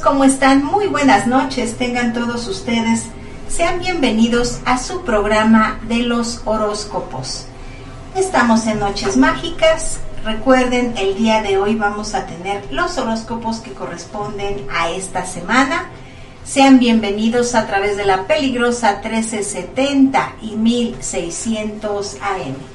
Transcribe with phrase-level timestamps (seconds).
[0.00, 0.64] ¿Cómo están?
[0.64, 3.06] Muy buenas noches, tengan todos ustedes.
[3.48, 7.46] Sean bienvenidos a su programa de los horóscopos.
[8.14, 9.98] Estamos en Noches Mágicas.
[10.24, 15.86] Recuerden, el día de hoy vamos a tener los horóscopos que corresponden a esta semana.
[16.44, 22.71] Sean bienvenidos a través de la peligrosa 1370 y 1600 AM.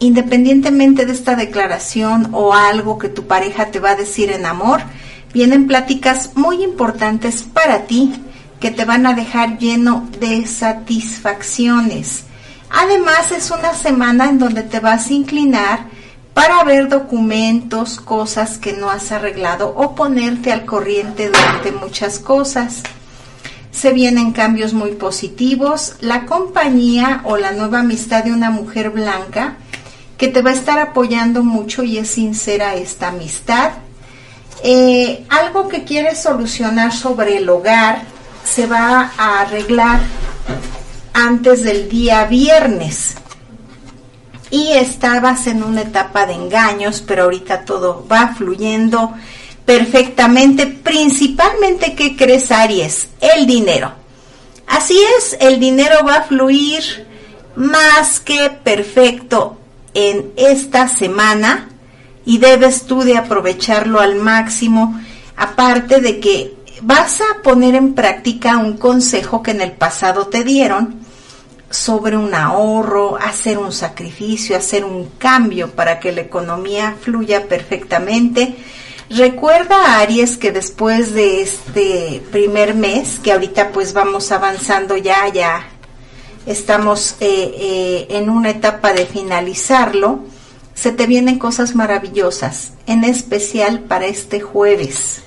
[0.00, 4.80] independientemente de esta declaración o algo que tu pareja te va a decir en amor,
[5.32, 8.12] vienen pláticas muy importantes para ti
[8.58, 12.24] que te van a dejar lleno de satisfacciones.
[12.70, 15.86] Además es una semana en donde te vas a inclinar
[16.38, 22.84] para ver documentos, cosas que no has arreglado o ponerte al corriente durante muchas cosas.
[23.72, 29.56] Se vienen cambios muy positivos, la compañía o la nueva amistad de una mujer blanca
[30.16, 33.72] que te va a estar apoyando mucho y es sincera esta amistad.
[34.62, 38.02] Eh, algo que quieres solucionar sobre el hogar
[38.44, 39.98] se va a arreglar
[41.14, 43.16] antes del día viernes
[44.50, 49.14] y estabas en una etapa de engaños, pero ahorita todo va fluyendo
[49.64, 53.08] perfectamente, principalmente, ¿qué crees Aries?
[53.20, 53.92] El dinero.
[54.66, 57.06] Así es, el dinero va a fluir
[57.56, 59.58] más que perfecto
[59.94, 61.68] en esta semana
[62.24, 65.00] y debes tú de aprovecharlo al máximo,
[65.36, 70.44] aparte de que vas a poner en práctica un consejo que en el pasado te
[70.44, 71.00] dieron,
[71.70, 78.56] sobre un ahorro, hacer un sacrificio, hacer un cambio para que la economía fluya perfectamente.
[79.10, 85.66] Recuerda, Aries, que después de este primer mes, que ahorita pues vamos avanzando ya, ya
[86.46, 90.24] estamos eh, eh, en una etapa de finalizarlo,
[90.74, 95.22] se te vienen cosas maravillosas, en especial para este jueves.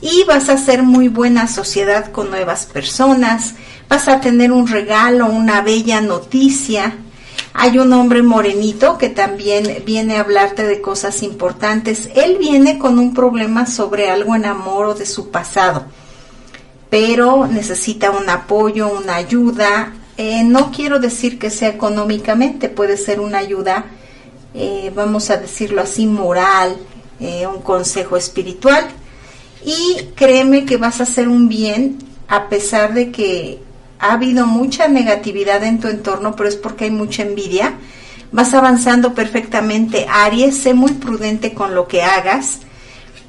[0.00, 3.54] Y vas a hacer muy buena sociedad con nuevas personas,
[3.88, 6.96] vas a tener un regalo, una bella noticia.
[7.54, 12.10] Hay un hombre morenito que también viene a hablarte de cosas importantes.
[12.14, 15.86] Él viene con un problema sobre algo en amor o de su pasado,
[16.90, 19.94] pero necesita un apoyo, una ayuda.
[20.18, 23.86] Eh, no quiero decir que sea económicamente, puede ser una ayuda,
[24.54, 26.76] eh, vamos a decirlo así, moral,
[27.20, 28.86] eh, un consejo espiritual.
[29.64, 31.98] Y créeme que vas a hacer un bien
[32.28, 33.65] a pesar de que
[33.98, 37.74] ha habido mucha negatividad en tu entorno, pero es porque hay mucha envidia.
[38.32, 42.60] Vas avanzando perfectamente, Aries, sé muy prudente con lo que hagas.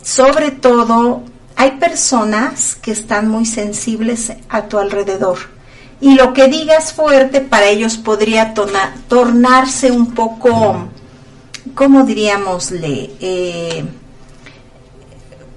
[0.01, 1.23] Sobre todo,
[1.55, 5.37] hay personas que están muy sensibles a tu alrededor.
[5.99, 8.53] Y lo que digas fuerte para ellos podría
[9.07, 10.87] tornarse un poco,
[11.73, 13.11] ¿cómo diríamosle?
[13.19, 13.85] Eh,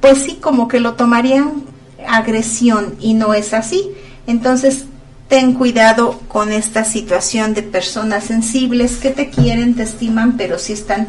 [0.00, 1.64] pues sí, como que lo tomarían
[2.08, 3.90] agresión y no es así.
[4.26, 4.86] Entonces,
[5.30, 10.72] ten cuidado con esta situación de personas sensibles que te quieren, te estiman, pero si
[10.72, 11.06] están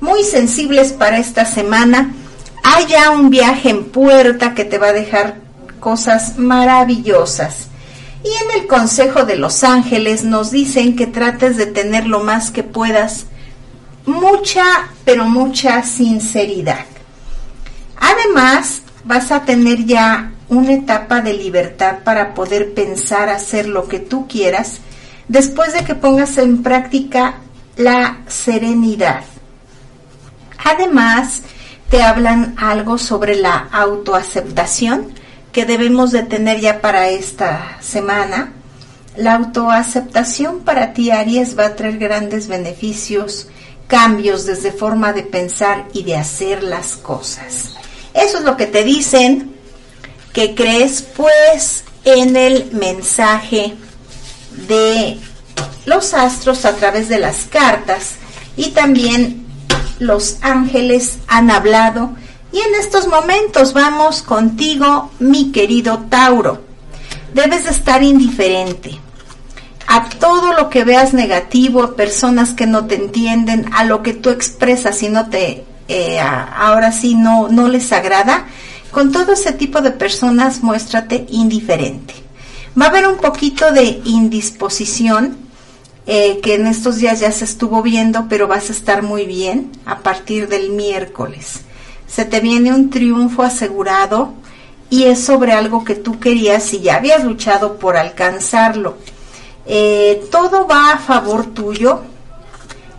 [0.00, 2.14] muy sensibles para esta semana.
[2.64, 5.36] Hay ya un viaje en puerta que te va a dejar
[5.80, 7.68] cosas maravillosas.
[8.24, 12.50] Y en el Consejo de los Ángeles nos dicen que trates de tener lo más
[12.50, 13.26] que puedas,
[14.06, 14.64] mucha,
[15.04, 16.86] pero mucha sinceridad.
[18.00, 23.98] Además, vas a tener ya una etapa de libertad para poder pensar hacer lo que
[23.98, 24.80] tú quieras
[25.28, 27.36] después de que pongas en práctica
[27.76, 29.22] la serenidad.
[30.64, 31.42] Además,
[31.90, 35.12] te hablan algo sobre la autoaceptación
[35.52, 38.52] que debemos de tener ya para esta semana.
[39.16, 43.48] La autoaceptación para ti, Aries, va a traer grandes beneficios,
[43.86, 47.74] cambios desde forma de pensar y de hacer las cosas.
[48.14, 49.57] Eso es lo que te dicen
[50.32, 53.74] que crees pues en el mensaje
[54.68, 55.18] de
[55.84, 58.14] los astros a través de las cartas.
[58.56, 59.46] Y también
[59.98, 62.10] los ángeles han hablado.
[62.52, 66.62] Y en estos momentos vamos contigo mi querido Tauro.
[67.34, 68.98] Debes de estar indiferente
[69.86, 74.12] a todo lo que veas negativo a personas que no te entienden a lo que
[74.12, 78.46] tú expresas y no te eh, ahora sí no no les agrada
[78.98, 82.14] con todo ese tipo de personas muéstrate indiferente
[82.76, 85.36] va a haber un poquito de indisposición
[86.08, 89.70] eh, que en estos días ya se estuvo viendo, pero vas a estar muy bien
[89.86, 91.60] a partir del miércoles.
[92.08, 94.32] Se te viene un triunfo asegurado
[94.90, 98.96] y es sobre algo que tú querías y ya habías luchado por alcanzarlo.
[99.64, 102.00] Eh, todo va a favor tuyo.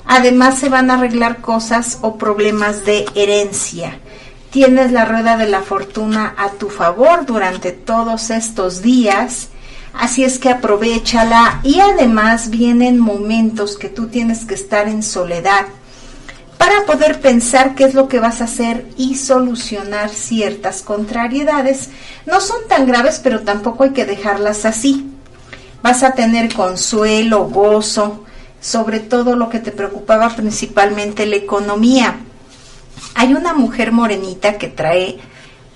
[0.06, 4.00] Además se van a arreglar cosas o problemas de herencia.
[4.52, 9.50] Tienes la rueda de la fortuna a tu favor durante todos estos días
[9.94, 15.66] Así es que aprovechala y además vienen momentos que tú tienes que estar en soledad
[16.58, 21.90] para poder pensar qué es lo que vas a hacer y solucionar ciertas contrariedades.
[22.26, 25.10] No son tan graves, pero tampoco hay que dejarlas así.
[25.82, 28.26] Vas a tener consuelo, gozo,
[28.62, 32.20] sobre todo lo que te preocupaba principalmente la economía.
[33.16, 35.18] Hay una mujer morenita que trae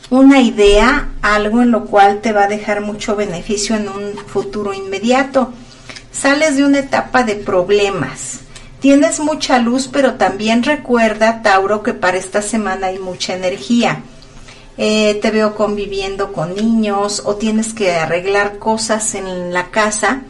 [0.10, 4.74] una idea, algo en lo cual te va a dejar mucho beneficio en un futuro
[4.74, 5.52] inmediato.
[6.12, 8.42] Sales de una etapa de problemas.
[8.80, 14.04] Tienes mucha luz, pero también recuerda, Tauro, que para esta semana hay mucha energía.
[14.78, 20.24] Eh, te veo conviviendo con niños o tienes que arreglar cosas en la casa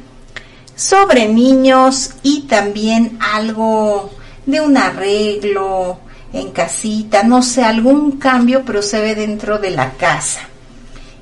[0.76, 4.12] sobre niños y también algo
[4.46, 6.00] de un arreglo,
[6.34, 10.42] en casita, no sé, algún cambio, pero se ve dentro de la casa.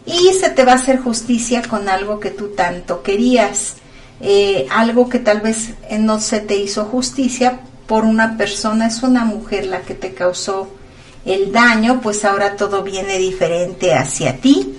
[0.06, 3.76] Y se te va a hacer justicia con algo que tú tanto querías,
[4.22, 9.04] eh, algo que tal vez eh, no se te hizo justicia por una persona, es
[9.04, 10.70] una mujer la que te causó
[11.26, 14.78] el daño, pues ahora todo viene diferente hacia ti,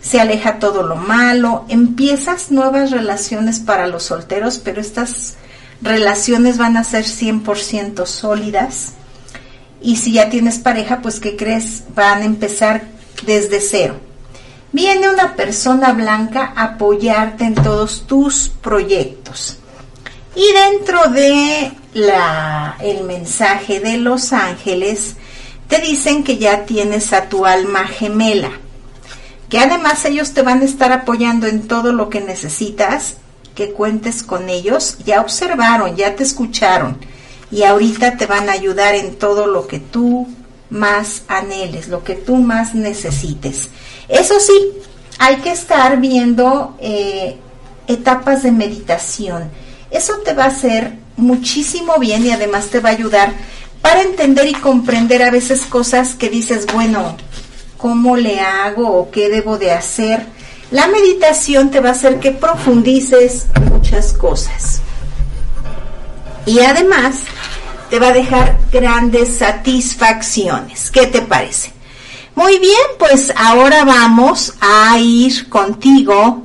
[0.00, 5.36] se aleja todo lo malo, empiezas nuevas relaciones para los solteros, pero estas
[5.80, 8.94] relaciones van a ser 100% sólidas
[9.80, 11.84] y si ya tienes pareja, pues ¿qué crees?
[11.94, 12.82] Van a empezar
[13.24, 13.96] desde cero.
[14.72, 19.58] Viene una persona blanca a apoyarte en todos tus proyectos.
[20.34, 25.16] Y dentro de la, el mensaje de los ángeles,
[25.68, 28.50] te dicen que ya tienes a tu alma gemela,
[29.48, 33.16] que además ellos te van a estar apoyando en todo lo que necesitas,
[33.54, 36.98] que cuentes con ellos, ya observaron, ya te escucharon
[37.50, 40.28] y ahorita te van a ayudar en todo lo que tú
[40.70, 43.68] más anheles, lo que tú más necesites.
[44.08, 44.52] Eso sí,
[45.18, 47.36] hay que estar viendo eh,
[47.86, 49.50] etapas de meditación.
[49.90, 53.32] Eso te va a hacer muchísimo bien y además te va a ayudar
[53.80, 57.16] para entender y comprender a veces cosas que dices, bueno,
[57.78, 60.26] ¿cómo le hago o qué debo de hacer?
[60.70, 64.82] La meditación te va a hacer que profundices muchas cosas.
[66.48, 67.24] Y además
[67.90, 70.90] te va a dejar grandes satisfacciones.
[70.90, 71.72] ¿Qué te parece?
[72.34, 76.44] Muy bien, pues ahora vamos a ir contigo,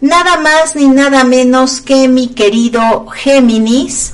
[0.00, 4.12] nada más ni nada menos que mi querido Géminis.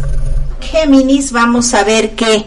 [0.60, 2.46] Géminis, vamos a ver qué,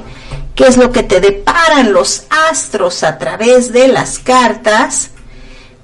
[0.54, 5.12] qué es lo que te deparan los astros a través de las cartas,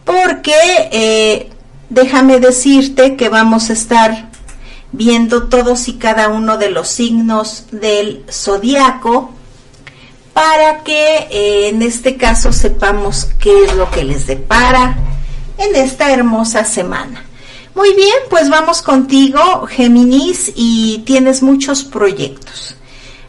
[0.03, 0.53] porque
[0.91, 1.49] eh,
[1.89, 4.32] déjame decirte que vamos a estar
[4.93, 9.31] viendo todos y cada uno de los signos del zodiaco
[10.33, 14.97] para que eh, en este caso sepamos qué es lo que les depara
[15.57, 17.25] en esta hermosa semana.
[17.75, 22.75] Muy bien, pues vamos contigo, Géminis, y tienes muchos proyectos.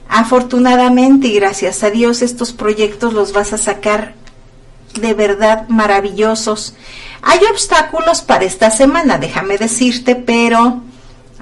[0.08, 4.14] Afortunadamente y gracias a Dios estos proyectos los vas a sacar
[5.00, 6.74] de verdad maravillosos.
[7.22, 10.82] Hay obstáculos para esta semana, déjame decirte, pero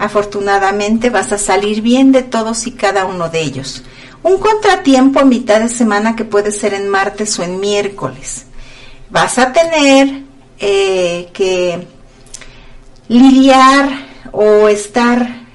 [0.03, 3.85] afortunadamente vas a salir bien de todos y cada uno de ellos.
[4.25, 8.47] Un contratiempo a mitad de semana que puede ser en martes o en miércoles.
[9.11, 10.23] Vas a tener
[10.59, 11.87] eh, que
[13.07, 13.91] lidiar
[14.33, 15.47] o estar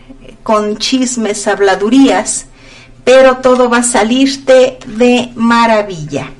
[0.43, 2.45] con chismes, habladurías,
[3.03, 6.31] pero todo va a salirte de maravilla.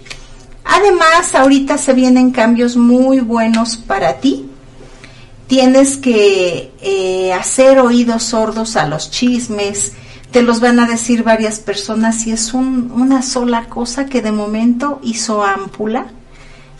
[0.64, 4.47] Además, ahorita se vienen cambios muy buenos para ti.
[5.48, 9.94] Tienes que eh, hacer oídos sordos a los chismes,
[10.32, 15.00] te los van a decir varias personas y es una sola cosa que de momento
[15.04, 16.08] hizo ámpula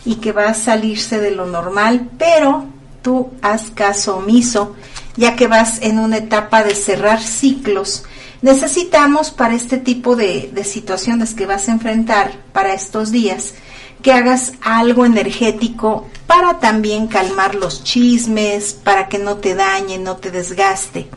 [0.04, 2.66] y que va a salirse de lo normal, pero
[3.02, 4.76] tú haz caso omiso,
[5.16, 8.04] ya que vas en una etapa de cerrar ciclos.
[8.42, 13.54] Necesitamos para este tipo de situaciones que vas a enfrentar para estos días,
[14.02, 20.16] que hagas algo energético para también calmar los chismes, para que no te dañe, no
[20.16, 21.08] te desgaste,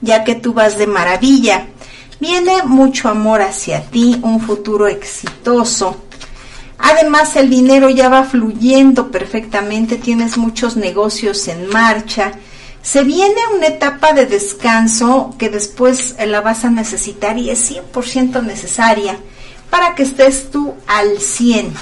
[0.00, 1.66] ya que tú vas de maravilla.
[2.18, 5.96] Viene mucho amor hacia ti, un futuro exitoso.
[6.78, 12.32] Además, el dinero ya va fluyendo perfectamente, tienes muchos negocios en marcha.
[12.82, 18.42] Se viene una etapa de descanso que después la vas a necesitar y es 100%
[18.42, 19.18] necesaria
[19.68, 21.72] para que estés tú al 100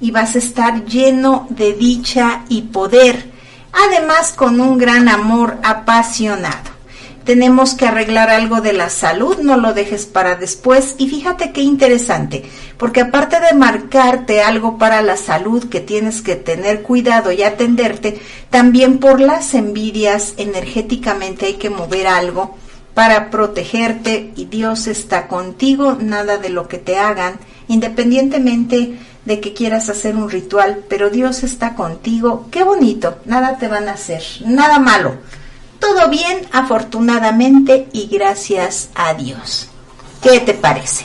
[0.00, 3.30] y vas a estar lleno de dicha y poder,
[3.72, 6.76] además con un gran amor apasionado.
[7.26, 10.94] Tenemos que arreglar algo de la salud, no lo dejes para después.
[10.96, 12.44] Y fíjate qué interesante,
[12.78, 18.20] porque aparte de marcarte algo para la salud que tienes que tener cuidado y atenderte,
[18.48, 22.56] también por las envidias energéticamente hay que mover algo
[22.94, 29.52] para protegerte y Dios está contigo, nada de lo que te hagan, independientemente de que
[29.52, 32.46] quieras hacer un ritual, pero Dios está contigo.
[32.50, 35.16] Qué bonito, nada te van a hacer, nada malo.
[35.80, 39.68] Todo bien, afortunadamente, y gracias a Dios.
[40.22, 41.04] ¿Qué te parece?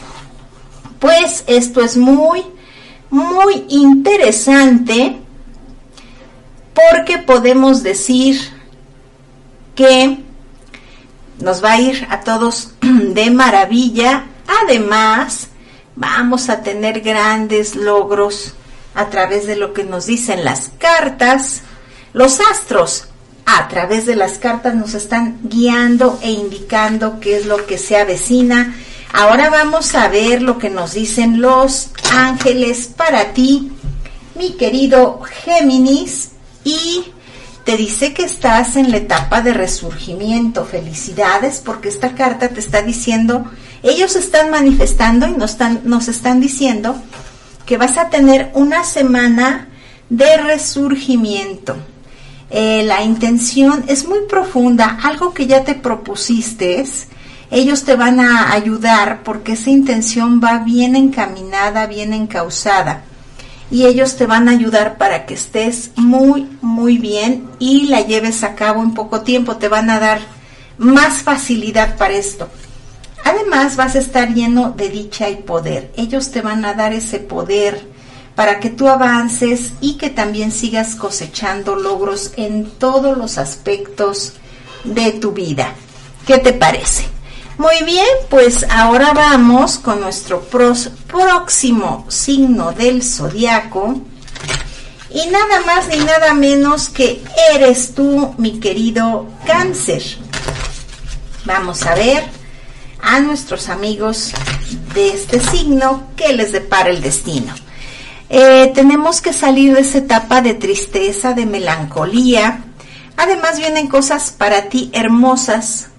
[0.99, 2.43] Pues esto es muy,
[3.09, 5.17] muy interesante
[6.73, 8.39] porque podemos decir
[9.75, 10.19] que
[11.39, 14.25] nos va a ir a todos de maravilla.
[14.63, 15.47] Además,
[15.95, 18.53] vamos a tener grandes logros
[18.93, 21.61] a través de lo que nos dicen las cartas,
[22.13, 23.05] los astros.
[23.45, 27.97] A través de las cartas nos están guiando e indicando qué es lo que se
[27.97, 28.75] avecina.
[29.13, 33.71] Ahora vamos a ver lo que nos dicen los ángeles para ti,
[34.35, 36.31] mi querido Géminis,
[36.63, 37.05] y
[37.63, 40.65] te dice que estás en la etapa de resurgimiento.
[40.65, 43.45] Felicidades porque esta carta te está diciendo
[43.83, 46.95] ellos están manifestando y nos están, nos están diciendo
[47.65, 49.69] que vas a tener una semana
[50.09, 51.75] de resurgimiento.
[52.51, 56.85] Eh, la intención es muy profunda, algo que ya te propusiste,
[57.49, 63.03] ellos te van a ayudar porque esa intención va bien encaminada, bien encausada.
[63.71, 68.43] Y ellos te van a ayudar para que estés muy, muy bien y la lleves
[68.43, 69.55] a cabo en poco tiempo.
[69.55, 70.19] Te van a dar
[70.77, 72.49] más facilidad para esto.
[73.23, 75.91] Además vas a estar lleno de dicha y poder.
[75.95, 77.87] Ellos te van a dar ese poder
[78.35, 84.33] para que tú avances y que también sigas cosechando logros en todos los aspectos
[84.83, 85.73] de tu vida.
[86.25, 87.05] ¿Qué te parece?
[87.61, 94.01] Muy bien, pues ahora vamos con nuestro próximo signo del zodiaco.
[95.11, 97.21] Y nada más ni nada menos que
[97.53, 100.01] eres tú, mi querido cáncer.
[101.45, 102.23] Vamos a ver
[102.99, 104.31] a nuestros amigos
[104.95, 107.53] de este signo que les depara el destino.
[108.31, 112.63] Eh, tenemos que salir de esa etapa de tristeza, de melancolía.
[113.17, 115.90] Además vienen cosas para ti hermosas,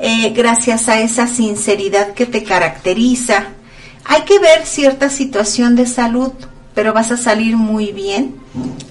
[0.00, 3.48] eh, gracias a esa sinceridad que te caracteriza.
[4.06, 6.32] Hay que ver cierta situación de salud,
[6.74, 8.36] pero vas a salir muy bien.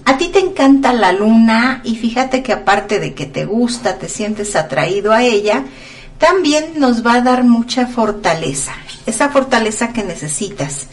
[0.05, 4.07] A ti te encanta la luna y fíjate que aparte de que te gusta, te
[4.07, 5.63] sientes atraído a ella,
[6.19, 8.73] también nos va a dar mucha fortaleza,
[9.07, 10.87] esa fortaleza que necesitas.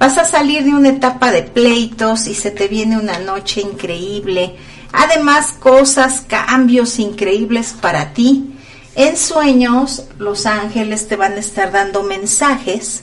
[0.00, 4.56] Vas a salir de una etapa de pleitos y se te viene una noche increíble.
[4.92, 8.56] Además, cosas, cambios increíbles para ti.
[9.00, 13.02] En sueños, los ángeles te van a estar dando mensajes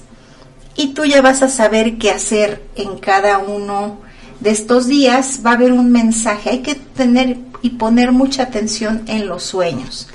[0.75, 3.97] y tú ya vas a saber qué hacer en cada uno
[4.39, 5.41] de estos días.
[5.43, 6.51] Va a haber un mensaje.
[6.51, 10.07] Hay que tener y poner mucha atención en los sueños.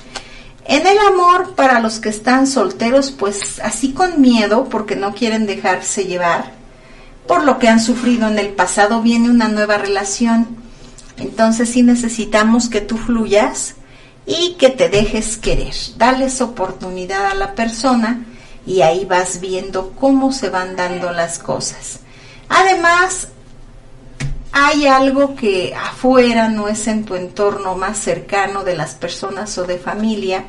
[0.66, 5.46] En el amor, para los que están solteros, pues así con miedo, porque no quieren
[5.46, 6.52] dejarse llevar,
[7.26, 10.46] por lo que han sufrido en el pasado, viene una nueva relación.
[11.16, 13.74] Entonces sí necesitamos que tú fluyas
[14.26, 15.74] y que te dejes querer.
[15.96, 18.24] Dales oportunidad a la persona
[18.66, 22.00] y ahí vas viendo cómo se van dando las cosas.
[22.48, 23.28] Además,
[24.52, 29.64] hay algo que afuera no es en tu entorno más cercano de las personas o
[29.64, 30.44] de familia,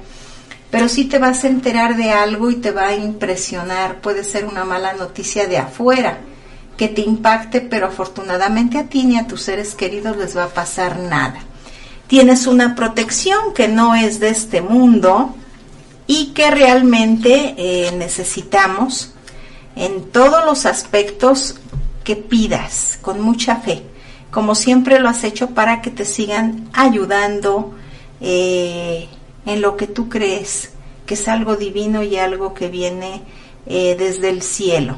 [0.70, 4.02] pero sí te vas a enterar de algo y te va a impresionar.
[4.02, 6.18] Puede ser una mala noticia de afuera
[6.78, 10.50] que te impacte, pero afortunadamente a ti ni a tus seres queridos les va a
[10.50, 11.40] pasar nada.
[12.14, 15.34] Tienes una protección que no es de este mundo
[16.06, 19.16] y que realmente eh, necesitamos
[19.76, 21.56] en todos los aspectos
[22.04, 23.82] que pidas con mucha fe,
[24.30, 27.74] como siempre lo has hecho para que te sigan ayudando
[28.22, 29.08] eh,
[29.48, 30.70] en lo que tú crees
[31.08, 33.24] que es algo divino y algo que viene
[33.66, 34.98] eh, desde el cielo.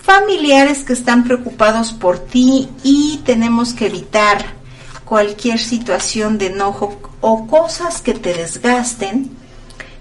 [0.00, 4.57] Familiares que están preocupados por ti y tenemos que evitar
[5.08, 9.30] cualquier situación de enojo o cosas que te desgasten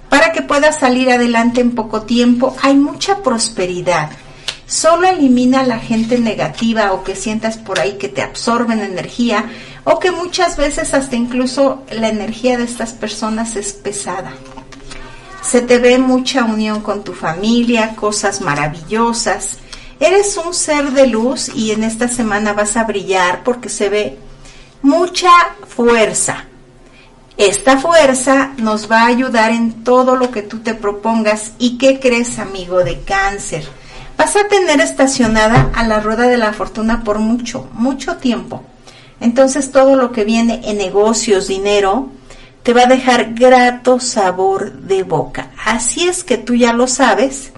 [0.09, 2.55] para que puedas salir adelante en poco tiempo.
[2.61, 4.09] Hay mucha prosperidad.
[4.65, 9.45] Solo elimina a la gente negativa o que sientas por ahí que te absorben energía
[9.85, 14.33] o que muchas veces hasta incluso la energía de estas personas es pesada.
[15.41, 19.59] Se te ve mucha unión con tu familia, cosas maravillosas
[19.99, 24.19] Eres un ser de luz y en esta semana vas a brillar porque se ve
[24.81, 25.31] mucha
[25.67, 26.45] fuerza.
[27.37, 31.51] Esta fuerza nos va a ayudar en todo lo que tú te propongas.
[31.59, 33.67] ¿Y qué crees, amigo de cáncer?
[34.17, 38.63] Vas a tener estacionada a la rueda de la fortuna por mucho, mucho tiempo.
[39.19, 42.09] Entonces todo lo que viene en negocios, dinero,
[42.63, 45.51] te va a dejar grato sabor de boca.
[45.63, 47.51] Así es que tú ya lo sabes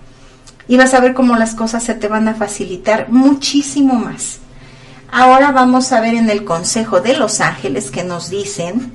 [0.68, 4.40] y vas a ver cómo las cosas se te van a facilitar muchísimo más.
[5.12, 8.94] Ahora vamos a ver en el Consejo de los Ángeles que nos dicen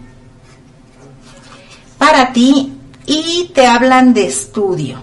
[1.99, 2.73] para ti
[3.07, 5.03] y te hablan de estudio.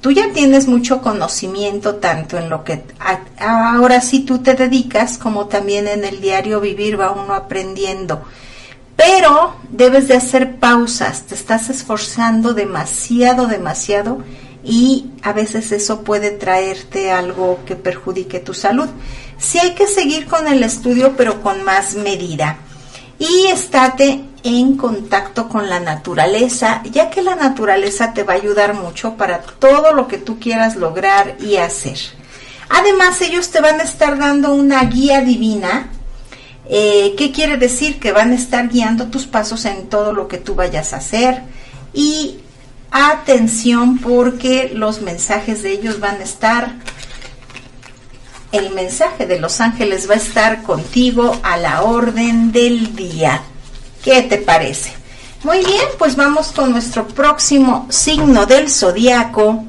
[0.00, 2.84] Tú ya tienes mucho conocimiento tanto en lo que
[3.38, 8.22] ahora sí tú te dedicas como también en el diario vivir va uno aprendiendo.
[8.96, 14.18] Pero debes de hacer pausas, te estás esforzando demasiado, demasiado
[14.62, 18.88] y a veces eso puede traerte algo que perjudique tu salud.
[19.38, 22.58] Sí hay que seguir con el estudio, pero con más medida.
[23.18, 28.74] Y estate en contacto con la naturaleza, ya que la naturaleza te va a ayudar
[28.74, 31.98] mucho para todo lo que tú quieras lograr y hacer.
[32.68, 35.88] Además, ellos te van a estar dando una guía divina.
[36.68, 38.00] Eh, ¿Qué quiere decir?
[38.00, 41.42] Que van a estar guiando tus pasos en todo lo que tú vayas a hacer
[41.94, 42.38] y
[42.90, 46.74] atención porque los mensajes de ellos van a estar,
[48.54, 53.42] el mensaje de los ángeles va a estar contigo a la orden del día.
[54.02, 54.92] ¿Qué te parece?
[55.42, 59.64] Muy bien, pues vamos con nuestro próximo signo del zodiaco.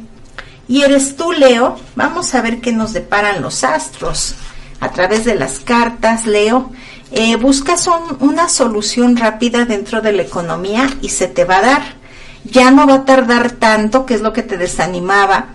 [0.68, 1.78] Y eres tú, Leo.
[1.96, 4.36] Vamos a ver qué nos deparan los astros.
[4.80, 6.72] A través de las cartas, Leo,
[7.12, 12.06] eh, buscas una solución rápida dentro de la economía y se te va a dar
[12.46, 15.48] ya no va a tardar tanto, que es lo que te desanimaba,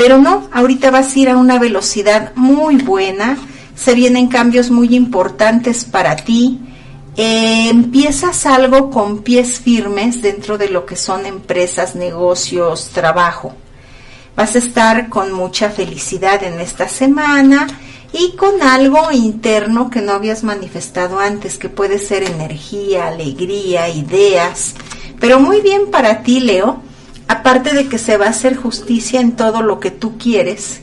[0.00, 3.36] pero no, ahorita vas a ir a una velocidad muy buena,
[3.74, 6.58] se vienen cambios muy importantes para ti,
[7.18, 13.52] eh, empiezas algo con pies firmes dentro de lo que son empresas, negocios, trabajo.
[14.34, 17.66] Vas a estar con mucha felicidad en esta semana
[18.10, 24.76] y con algo interno que no habías manifestado antes, que puede ser energía, alegría, ideas.
[25.20, 26.80] Pero muy bien para ti, Leo,
[27.30, 30.80] aparte de que se va a hacer justicia en todo lo que tú quieres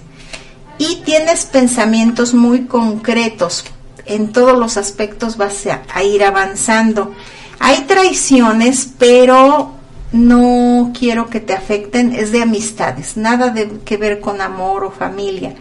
[0.77, 3.65] y tienes pensamientos muy concretos,
[4.05, 7.13] en todos los aspectos vas a, ir avanzando.
[7.60, 9.73] Hay traiciones, pero
[10.13, 14.91] no quiero que te afecten, es de amistades, nada de que ver con amor o
[14.91, 15.53] familia.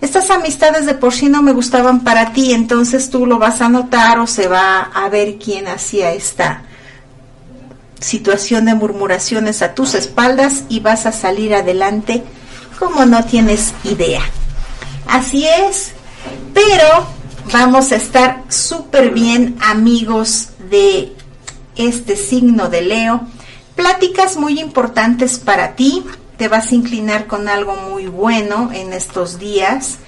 [0.00, 3.68] Estas amistades de por sí no me gustaban para ti, entonces tú lo vas a
[3.68, 6.69] notar o se va a ver quién hacía esta
[8.00, 12.24] situación de murmuraciones a tus espaldas y vas a salir adelante
[12.78, 14.22] como no tienes idea.
[15.06, 15.92] Así es,
[16.54, 17.06] pero
[17.52, 21.14] vamos a estar súper bien amigos de
[21.76, 23.20] este signo de Leo.
[23.76, 26.04] Pláticas muy importantes para ti,
[26.36, 29.98] te vas a inclinar con algo muy bueno en estos días,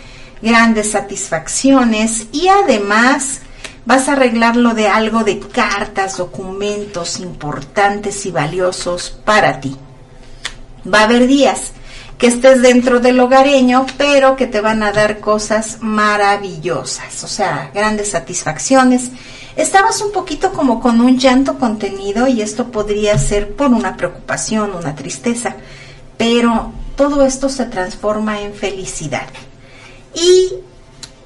[0.40, 3.40] grandes satisfacciones y además
[3.85, 9.77] vas a arreglarlo de algo de cartas, documentos importantes y valiosos para ti.
[10.92, 11.73] Va a haber días
[12.18, 17.71] que estés dentro del hogareño, pero que te van a dar cosas maravillosas, o sea,
[17.75, 19.11] grandes satisfacciones.
[19.57, 24.73] Estabas un poquito como con un llanto contenido y esto podría ser por una preocupación,
[24.75, 25.57] una tristeza,
[26.16, 29.27] pero todo esto se transforma en felicidad.
[30.14, 30.55] Y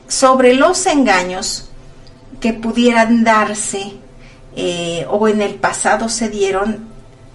[0.08, 1.68] sobre los engaños
[2.40, 3.92] que pudieran darse
[4.54, 6.88] eh, o en el pasado se dieron,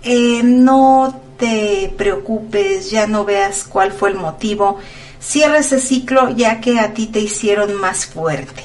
[0.04, 4.80] eh, no te preocupes, ya no veas cuál fue el motivo,
[5.20, 8.64] cierra ese ciclo ya que a ti te hicieron más fuerte.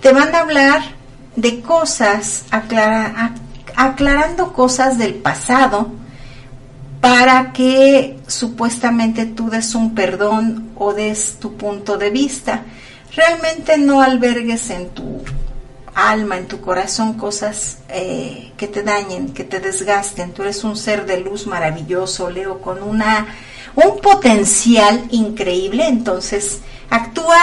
[0.00, 0.82] Te van a hablar
[1.36, 2.44] de cosas,
[3.76, 5.90] aclarando cosas del pasado,
[7.04, 12.62] para que supuestamente tú des un perdón o des tu punto de vista.
[13.16, 15.22] Realmente no albergues en tu
[15.94, 20.32] alma, en tu corazón cosas eh, que te dañen, que te desgasten.
[20.32, 23.26] Tú eres un ser de luz maravilloso, Leo, con una
[23.76, 25.86] un potencial increíble.
[25.86, 27.38] Entonces, actúa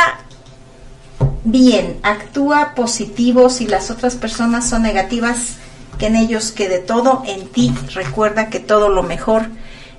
[1.44, 5.56] bien, actúa positivo si las otras personas son negativas
[5.98, 9.48] que en ellos quede todo, en ti recuerda que todo lo mejor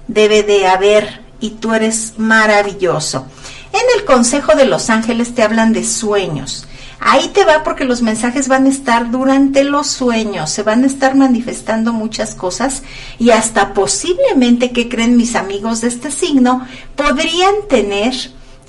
[0.09, 3.27] debe de haber y tú eres maravilloso.
[3.73, 6.67] En el Consejo de los Ángeles te hablan de sueños.
[7.05, 10.87] Ahí te va porque los mensajes van a estar durante los sueños, se van a
[10.87, 12.85] estar manifestando muchas cosas
[13.19, 18.15] y hasta posiblemente que creen mis amigos de este signo podrían tener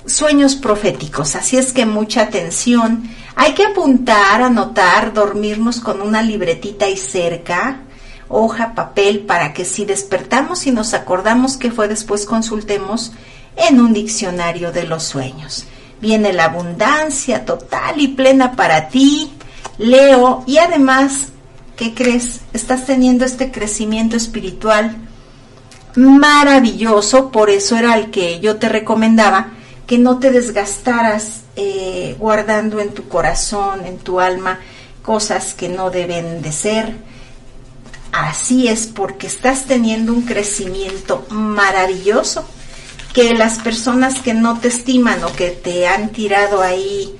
[0.06, 1.36] sueños proféticos.
[1.36, 7.82] Así es que mucha atención hay que apuntar, anotar, dormirnos con una libretita y cerca,
[8.28, 13.12] hoja, papel, para que si despertamos y nos acordamos que fue después consultemos
[13.56, 15.66] en un diccionario de los sueños.
[16.00, 19.32] Viene la abundancia total y plena para ti,
[19.78, 21.28] Leo, y además,
[21.76, 22.40] ¿qué crees?
[22.52, 24.96] Estás teniendo este crecimiento espiritual
[25.96, 29.52] maravilloso, por eso era el que yo te recomendaba,
[29.86, 34.58] que no te desgastaras eh, guardando en tu corazón, en tu alma,
[35.02, 36.96] cosas que no deben de ser.
[38.10, 42.44] Así es porque estás teniendo un crecimiento maravilloso
[43.14, 47.16] que las personas que no te estiman o que te han tirado ahí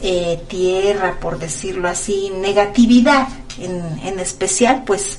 [0.00, 3.26] eh, tierra, por decirlo así, negatividad
[3.58, 5.18] en, en especial, pues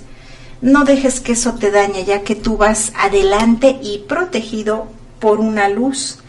[0.61, 4.87] no dejes que eso te dañe, ya que tú vas adelante y protegido
[5.19, 6.19] por una luz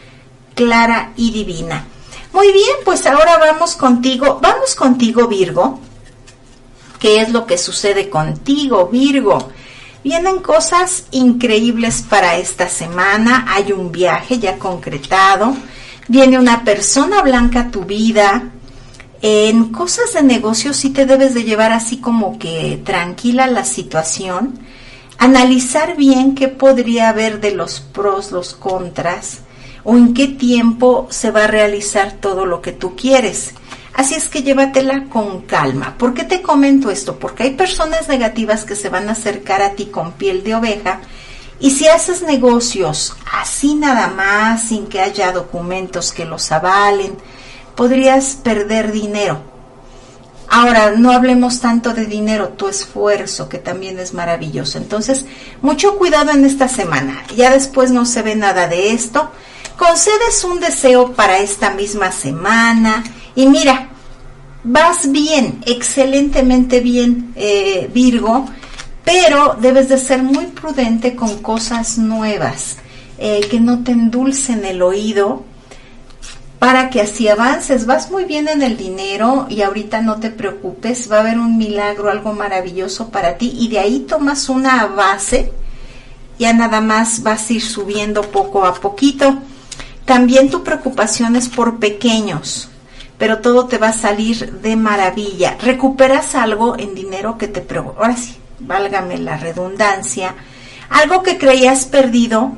[0.55, 1.87] clara y divina.
[2.33, 5.79] Muy bien, pues ahora vamos contigo, vamos contigo Virgo.
[6.99, 9.51] ¿Qué es lo que sucede contigo Virgo?
[10.05, 15.57] Vienen cosas increíbles para esta semana, hay un viaje ya concretado,
[16.07, 18.51] viene una persona blanca a tu vida,
[19.23, 24.61] en cosas de negocio sí te debes de llevar así como que tranquila la situación,
[25.19, 29.41] analizar bien qué podría haber de los pros, los contras,
[29.83, 33.55] o en qué tiempo se va a realizar todo lo que tú quieres.
[33.99, 35.97] Así es que llévatela con calma.
[35.99, 37.19] ¿Por qué te comento esto?
[37.19, 41.01] Porque hay personas negativas que se van a acercar a ti con piel de oveja
[41.59, 47.17] y si haces negocios así nada más, sin que haya documentos que los avalen,
[47.75, 49.41] podrías perder dinero.
[50.49, 54.79] Ahora, no hablemos tanto de dinero, tu esfuerzo, que también es maravilloso.
[54.79, 55.27] Entonces,
[55.61, 57.25] mucho cuidado en esta semana.
[57.35, 59.33] Ya después no se ve nada de esto
[59.79, 63.05] concedes un deseo para esta misma semana
[63.37, 63.89] y mira,
[64.65, 68.47] vas bien, excelentemente bien, eh, Virgo,
[69.05, 72.79] pero debes de ser muy prudente con cosas nuevas,
[73.19, 75.45] eh, que no te endulcen el oído
[76.59, 77.87] para que así avances.
[77.87, 81.57] Vas muy bien en el dinero y ahorita no te preocupes, va a haber un
[81.57, 85.53] milagro, algo maravilloso para ti y de ahí tomas una base,
[86.37, 89.39] ya nada más vas a ir subiendo poco a poquito.
[90.09, 92.71] También tu preocupación es por pequeños,
[93.19, 95.59] pero todo te va a salir de maravilla.
[95.61, 98.01] Recuperas algo en dinero que te preocupa.
[98.01, 100.35] Ahora sí, válgame la redundancia.
[100.89, 102.53] Algo que creías perdido,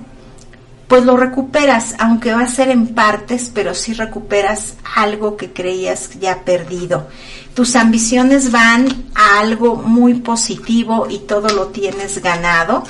[0.86, 6.20] pues lo recuperas, aunque va a ser en partes, pero sí recuperas algo que creías
[6.20, 7.08] ya perdido.
[7.54, 12.84] Tus ambiciones van a algo muy positivo y todo lo tienes ganado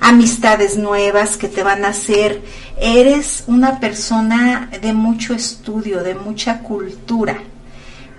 [0.00, 2.42] amistades nuevas que te van a hacer.
[2.78, 7.38] Eres una persona de mucho estudio, de mucha cultura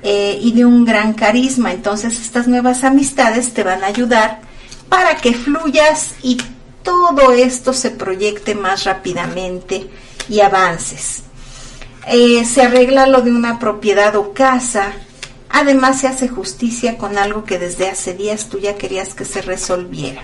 [0.02, 1.72] eh, y de un gran carisma.
[1.72, 4.42] Entonces estas nuevas amistades te van a ayudar
[4.90, 6.38] para que fluyas y
[6.84, 9.90] todo esto se proyecte más rápidamente
[10.30, 11.24] y avances.
[12.08, 14.94] Eh, se arregla lo de una propiedad o casa.
[15.50, 19.42] Además se hace justicia con algo que desde hace días tú ya querías que se
[19.42, 20.22] resolviera.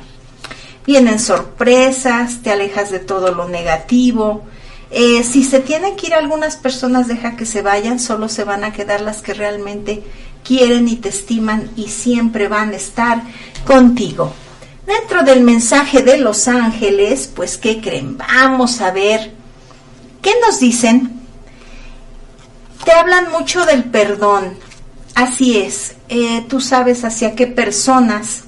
[0.85, 4.43] Vienen sorpresas, te alejas de todo lo negativo.
[4.91, 8.63] Eh, si se tienen que ir algunas personas, deja que se vayan, solo se van
[8.63, 10.03] a quedar las que realmente
[10.43, 13.23] quieren y te estiman y siempre van a estar
[13.65, 14.33] contigo.
[14.85, 18.17] Dentro del mensaje de los ángeles, pues ¿qué creen?
[18.17, 19.33] Vamos a ver
[20.21, 21.21] qué nos dicen.
[22.83, 24.57] Te hablan mucho del perdón.
[25.15, 28.43] Así es, eh, tú sabes hacia qué personas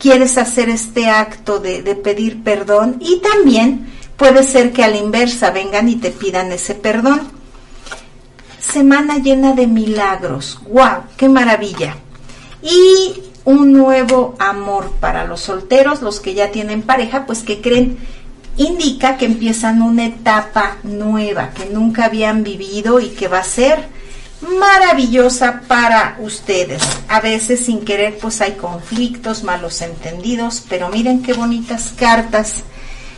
[0.00, 3.86] quieres hacer este acto de, pedir perdón y también
[4.16, 7.20] puede ser que a la inversa vengan y te pidan ese perdón.
[8.58, 10.60] Semana llena de milagros.
[10.68, 11.04] ¡Wow!
[11.16, 11.96] ¡Qué maravilla!
[12.62, 17.98] Y un nuevo amor para los solteros, los que ya tienen pareja, pues que creen
[18.56, 23.88] indica que empiezan una etapa nueva que nunca habían vivido y que va a ser
[24.40, 26.82] maravillosa para ustedes.
[27.08, 32.64] A veces sin querer pues hay conflictos, malos entendidos, pero miren qué bonitas cartas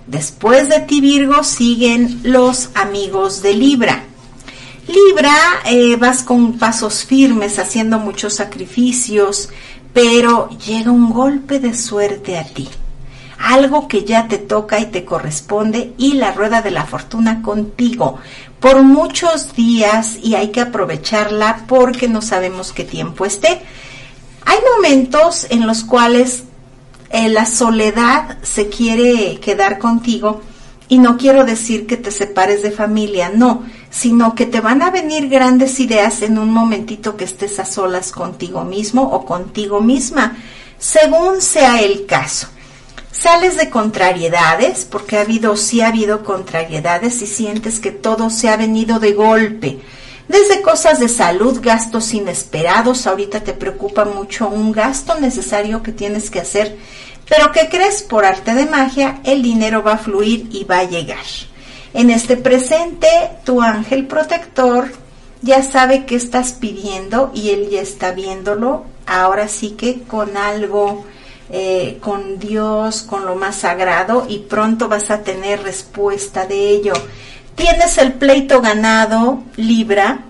[0.06, 4.04] Después de ti Virgo siguen los amigos de Libra.
[4.86, 9.50] Libra, eh, vas con pasos firmes, haciendo muchos sacrificios,
[9.92, 12.70] pero llega un golpe de suerte a ti.
[13.38, 18.18] Algo que ya te toca y te corresponde y la rueda de la fortuna contigo
[18.60, 23.60] por muchos días y hay que aprovecharla porque no sabemos qué tiempo esté.
[24.44, 26.44] Hay momentos en los cuales
[27.10, 30.40] eh, la soledad se quiere quedar contigo
[30.88, 34.90] y no quiero decir que te separes de familia, no, sino que te van a
[34.90, 40.36] venir grandes ideas en un momentito que estés a solas contigo mismo o contigo misma,
[40.78, 42.48] según sea el caso.
[43.20, 48.48] Sales de contrariedades, porque ha habido, sí ha habido contrariedades y sientes que todo se
[48.48, 49.80] ha venido de golpe.
[50.28, 56.30] Desde cosas de salud, gastos inesperados, ahorita te preocupa mucho un gasto necesario que tienes
[56.30, 56.76] que hacer,
[57.28, 60.88] pero que crees por arte de magia, el dinero va a fluir y va a
[60.88, 61.24] llegar.
[61.94, 63.08] En este presente,
[63.44, 64.92] tu ángel protector
[65.42, 71.04] ya sabe qué estás pidiendo y él ya está viéndolo, ahora sí que con algo,
[71.50, 76.92] eh, con Dios, con lo más sagrado y pronto vas a tener respuesta de ello.
[77.54, 80.20] Tienes el pleito ganado, Libra,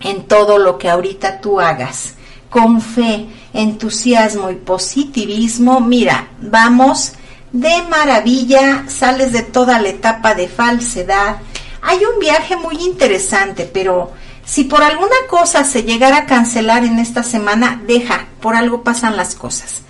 [0.00, 2.14] en todo lo que ahorita tú hagas.
[2.50, 7.12] Con fe, entusiasmo y positivismo, mira, vamos
[7.52, 11.36] de maravilla, sales de toda la etapa de falsedad.
[11.80, 14.12] Hay un viaje muy interesante, pero
[14.44, 19.16] si por alguna cosa se llegara a cancelar en esta semana, deja, por algo pasan
[19.16, 19.82] las cosas.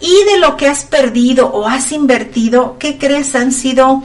[0.00, 3.34] Y de lo que has perdido o has invertido, ¿qué crees?
[3.34, 4.02] Han sido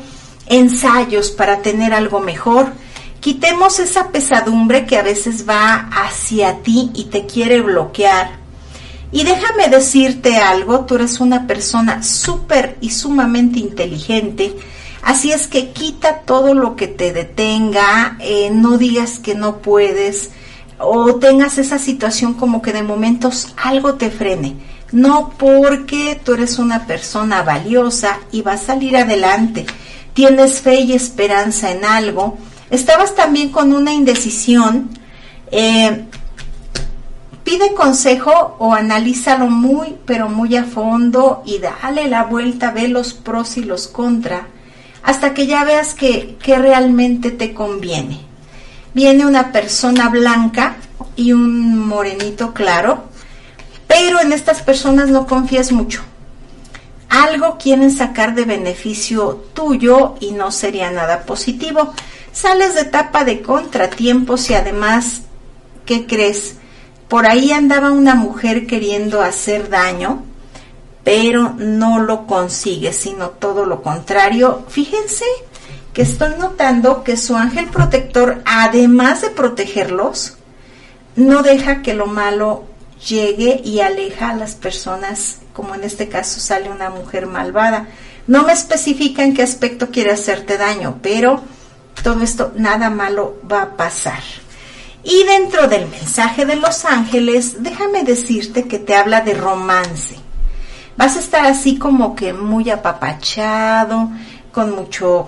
[0.47, 2.71] ensayos para tener algo mejor.
[3.19, 8.41] Quitemos esa pesadumbre que a veces va hacia ti y te quiere bloquear.
[9.12, 14.56] Y déjame decirte algo, tú eres una persona súper y sumamente inteligente,
[15.01, 20.32] así es que quita todo lo que te detenga, eh, no digas que no puedes
[20.77, 24.56] o tengas esa situación como que de momentos algo te frene.
[24.91, 29.65] No porque tú eres una persona valiosa y vas a salir adelante.
[30.13, 32.38] Tienes fe y esperanza en algo,
[32.69, 34.89] estabas también con una indecisión,
[35.51, 36.06] eh,
[37.43, 43.13] pide consejo o analízalo muy, pero muy a fondo y dale la vuelta, ve los
[43.13, 44.47] pros y los contra,
[45.04, 48.21] hasta que ya veas que, que realmente te conviene.
[48.93, 50.75] Viene una persona blanca
[51.15, 53.11] y un morenito claro,
[53.91, 56.01] pero en estas personas no confías mucho
[57.12, 61.93] algo quieren sacar de beneficio tuyo y no sería nada positivo.
[62.32, 65.23] Sales de etapa de contratiempos y además,
[65.86, 66.56] ¿qué crees?
[67.10, 70.23] Por ahí andaba una mujer queriendo hacer daño,
[71.04, 74.63] pero no lo consigue, sino todo lo contrario.
[74.69, 75.25] Fíjense
[75.91, 80.38] que estoy notando que su ángel protector, además de protegerlos,
[81.17, 82.71] no deja que lo malo
[83.08, 87.88] llegue y aleja a las personas, como en este caso sale una mujer malvada.
[88.28, 91.42] No me especifica en qué aspecto quiere hacerte daño, pero
[92.04, 94.22] todo esto nada malo va a pasar.
[95.04, 100.16] Y dentro del mensaje de los ángeles, déjame decirte que te habla de romance.
[100.96, 104.12] Vas a estar así como que muy apapachado,
[104.52, 105.28] con mucho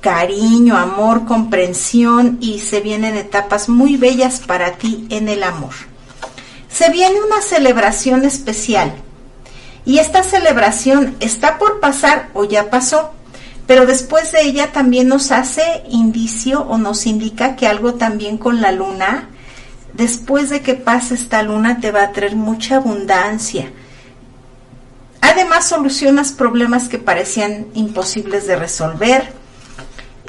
[0.00, 5.89] cariño, amor, comprensión y se vienen etapas muy bellas para ti en el amor.
[6.72, 8.92] Se viene una celebración especial
[9.84, 13.12] y esta celebración está por pasar o ya pasó
[13.70, 18.60] pero después de ella también nos hace indicio o nos indica que algo también con
[18.60, 19.28] la luna,
[19.92, 23.70] después de que pase esta luna te va a traer mucha abundancia.
[25.20, 29.32] Además solucionas problemas que parecían imposibles de resolver.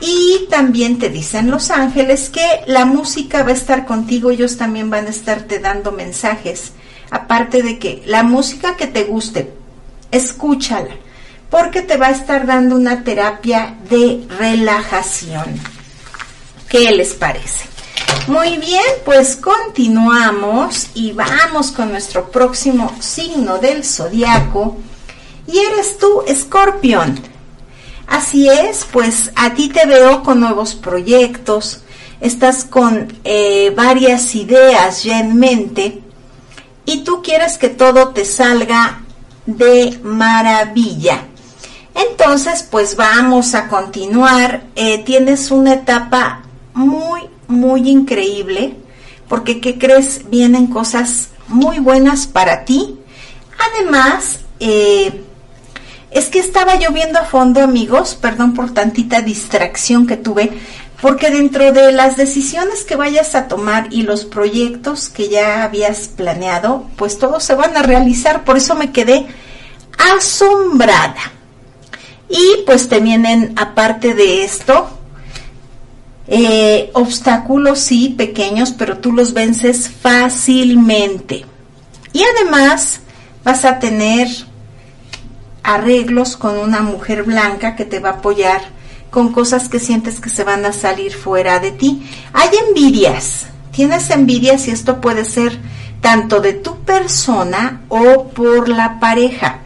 [0.01, 4.89] Y también te dicen los ángeles que la música va a estar contigo, ellos también
[4.89, 6.73] van a estarte dando mensajes.
[7.11, 9.53] Aparte de que la música que te guste,
[10.11, 10.95] escúchala
[11.51, 15.59] porque te va a estar dando una terapia de relajación.
[16.69, 17.65] ¿Qué les parece?
[18.27, 24.77] Muy bien, pues continuamos y vamos con nuestro próximo signo del zodiaco.
[25.45, 27.19] Y eres tú, Escorpión.
[28.11, 31.83] Así es, pues a ti te veo con nuevos proyectos,
[32.19, 36.01] estás con eh, varias ideas ya en mente
[36.85, 39.01] y tú quieres que todo te salga
[39.45, 41.23] de maravilla.
[41.95, 44.63] Entonces, pues vamos a continuar.
[44.75, 46.43] Eh, tienes una etapa
[46.73, 48.75] muy, muy increíble,
[49.29, 50.29] porque ¿qué crees?
[50.29, 52.99] Vienen cosas muy buenas para ti.
[53.57, 55.23] Además, eh,
[56.11, 60.51] es que estaba lloviendo a fondo, amigos, perdón por tantita distracción que tuve,
[61.01, 66.09] porque dentro de las decisiones que vayas a tomar y los proyectos que ya habías
[66.09, 69.25] planeado, pues todos se van a realizar, por eso me quedé
[70.15, 71.31] asombrada.
[72.29, 74.89] Y pues te vienen, aparte de esto,
[76.27, 81.45] eh, obstáculos sí, pequeños, pero tú los vences fácilmente.
[82.13, 82.99] Y además
[83.43, 84.27] vas a tener
[85.63, 88.61] arreglos con una mujer blanca que te va a apoyar
[89.11, 92.09] con cosas que sientes que se van a salir fuera de ti.
[92.33, 95.59] Hay envidias, tienes envidias y esto puede ser
[95.99, 99.59] tanto de tu persona o por la pareja.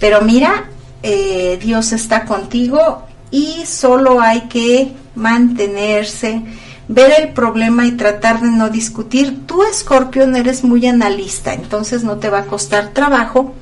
[0.00, 0.64] Pero mira,
[1.02, 6.42] eh, Dios está contigo y solo hay que mantenerse,
[6.88, 9.46] ver el problema y tratar de no discutir.
[9.46, 13.54] Tú, escorpión, eres muy analista, entonces no te va a costar trabajo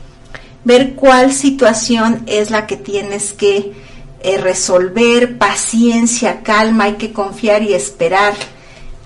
[0.65, 3.73] ver cuál situación es la que tienes que
[4.21, 8.35] eh, resolver, paciencia, calma, hay que confiar y esperar.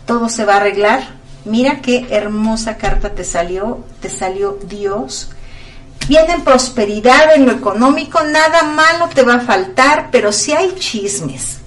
[0.07, 1.17] Todo se va a arreglar.
[1.45, 5.31] Mira qué hermosa carta te salió, te salió Dios
[6.09, 11.59] Viene prosperidad en lo económico, nada malo te va a faltar, pero si hay chismes.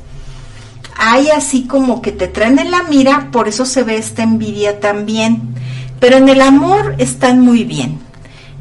[0.98, 4.80] Hay así como que te traen en la mira, por eso se ve esta envidia
[4.80, 5.56] también.
[6.00, 8.00] Pero en el amor están muy bien.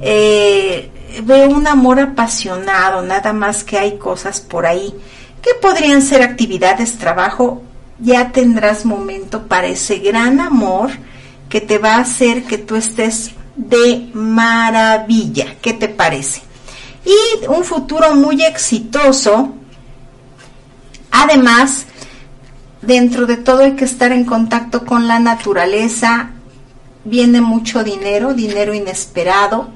[0.01, 0.91] Eh,
[1.23, 4.95] veo un amor apasionado, nada más que hay cosas por ahí
[5.43, 7.63] que podrían ser actividades, trabajo.
[8.01, 10.91] Ya tendrás momento para ese gran amor
[11.49, 15.57] que te va a hacer que tú estés de maravilla.
[15.61, 16.43] ¿Qué te parece?
[17.05, 19.55] Y un futuro muy exitoso.
[21.11, 21.87] Además,
[22.83, 26.31] dentro de todo hay que estar en contacto con la naturaleza.
[27.05, 29.71] Viene mucho dinero, dinero inesperado.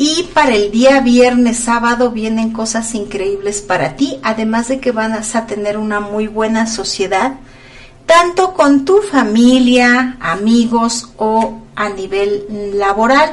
[0.00, 5.34] Y para el día viernes, sábado vienen cosas increíbles para ti, además de que vas
[5.34, 7.32] a tener una muy buena sociedad,
[8.06, 13.32] tanto con tu familia, amigos o a nivel laboral.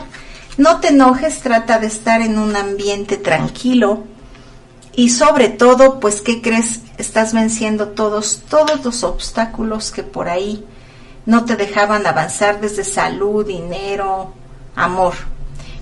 [0.58, 4.04] No te enojes, trata de estar en un ambiente tranquilo
[4.96, 6.82] y sobre todo, pues, ¿qué crees?
[6.98, 10.66] Estás venciendo todos, todos los obstáculos que por ahí
[11.28, 14.34] no te dejaban avanzar desde salud, dinero,
[14.76, 15.14] amor.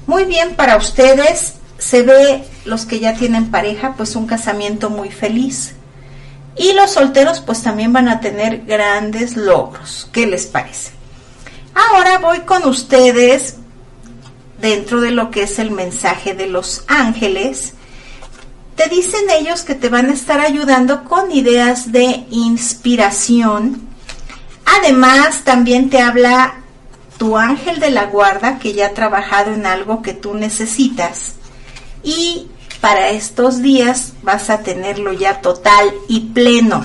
[0.06, 5.10] Muy bien para ustedes, se ve los que ya tienen pareja, pues un casamiento muy
[5.12, 5.74] feliz.
[6.56, 10.08] Y los solteros pues también van a tener grandes logros.
[10.12, 10.92] ¿Qué les parece?
[11.74, 13.56] Ahora voy con ustedes
[14.62, 17.74] dentro de lo que es el mensaje de los ángeles.
[18.76, 23.88] Te dicen ellos que te van a estar ayudando con ideas de inspiración.
[24.66, 26.63] Además, también te habla
[27.18, 31.34] tu ángel de la guarda que ya ha trabajado en algo que tú necesitas.
[32.04, 32.48] y
[32.82, 36.84] para estos días vas a tenerlo ya total y pleno.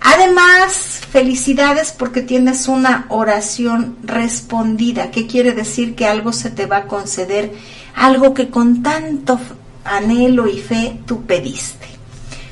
[0.00, 5.12] Además, felicidades porque tienes una oración respondida.
[5.12, 5.94] ¿Qué quiere decir?
[5.94, 7.52] Que algo se te va a conceder,
[7.94, 9.38] algo que con tanto
[9.84, 11.86] anhelo y fe tú pediste.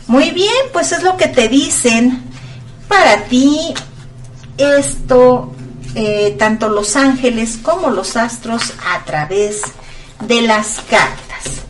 [0.06, 2.22] Muy bien, pues es lo que te dicen
[2.86, 3.74] para ti
[4.56, 5.52] esto,
[5.98, 9.62] eh, tanto los ángeles como los astros a través
[10.26, 11.62] de las cartas.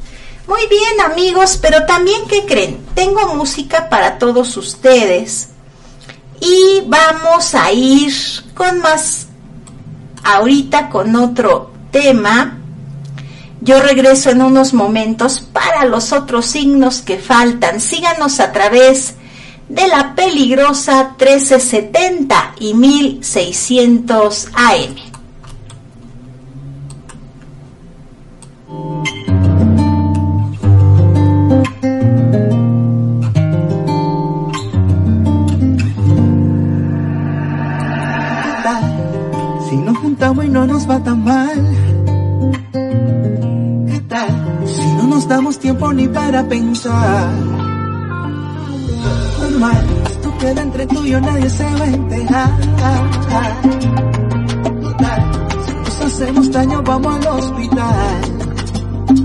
[0.48, 2.84] Muy bien amigos, pero también ¿qué creen?
[2.94, 5.50] Tengo música para todos ustedes
[6.40, 8.12] y vamos a ir
[8.54, 9.28] con más
[10.24, 12.58] ahorita con otro tema.
[13.60, 17.80] Yo regreso en unos momentos para los otros signos que faltan.
[17.80, 19.25] Síganos a través de
[19.88, 25.06] la peligrosa 1370 y 1600 AM.
[40.34, 41.62] y no nos va tan mal.
[42.72, 44.28] ¿Qué tal?
[44.66, 47.65] Si no nos damos tiempo ni para pensar.
[49.58, 52.50] Normal, esto queda entre tú y yo, nadie se va a enterar.
[55.66, 58.20] Si nos hacemos daño, vamos al hospital.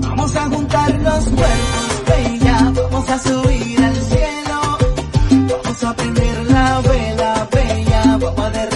[0.00, 4.78] Vamos a juntar los cuerpos, bella, vamos a subir al cielo.
[5.64, 8.71] Vamos a prender la vela, bella, vamos a que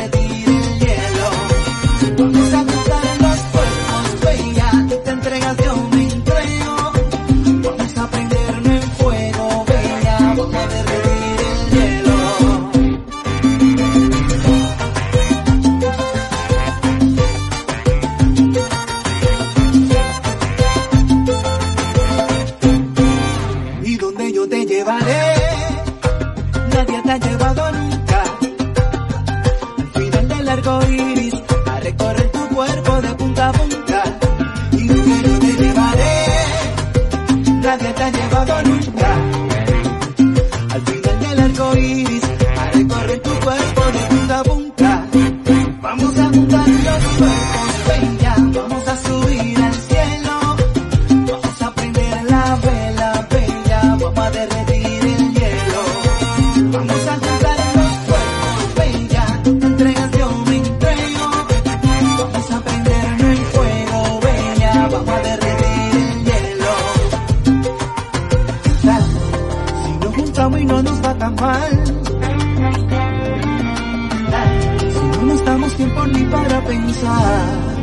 [75.76, 77.75] tiempo ni para pensar.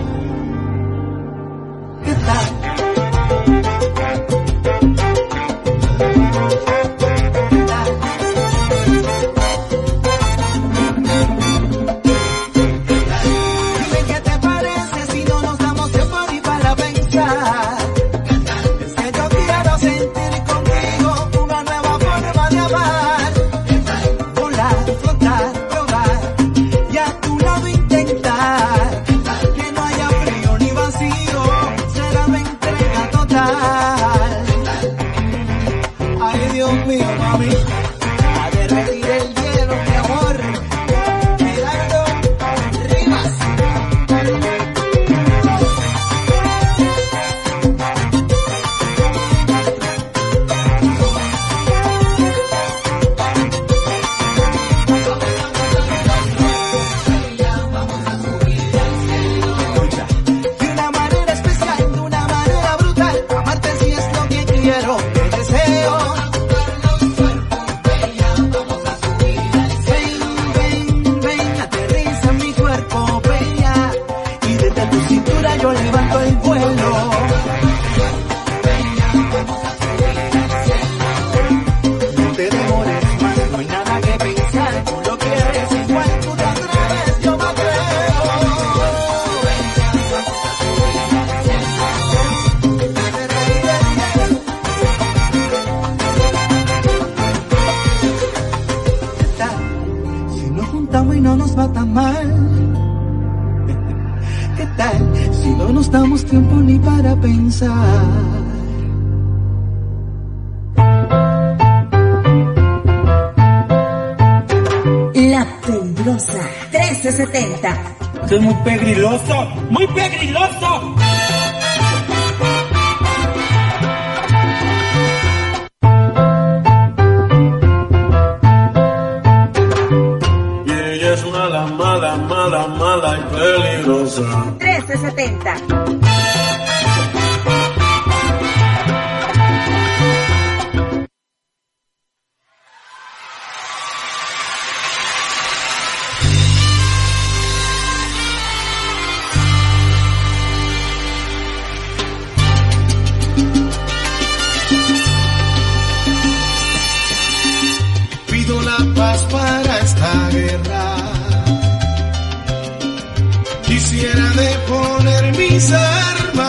[163.83, 166.43] quisiera de poner mis armas,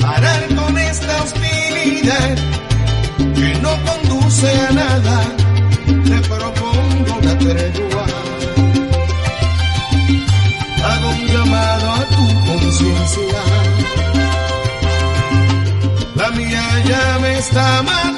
[0.00, 2.36] parar con esta hostilidad
[3.34, 5.22] que no conduce a nada,
[5.86, 8.06] te propongo una tregua,
[10.88, 13.42] hago un llamado a tu conciencia,
[16.14, 18.09] la mía ya me está mal.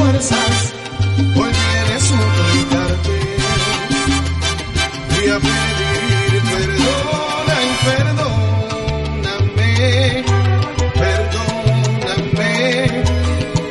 [0.00, 0.72] fuerzas,
[1.36, 3.16] hoy vienes a suplicarte
[5.30, 9.74] a pedir perdona y perdóname,
[11.02, 12.54] perdóname,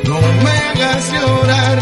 [0.04, 1.78] no me hagas llorar,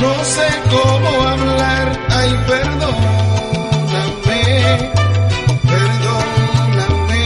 [0.00, 1.86] no sé cómo hablar,
[2.20, 4.42] ay perdóname,
[5.72, 7.24] perdóname,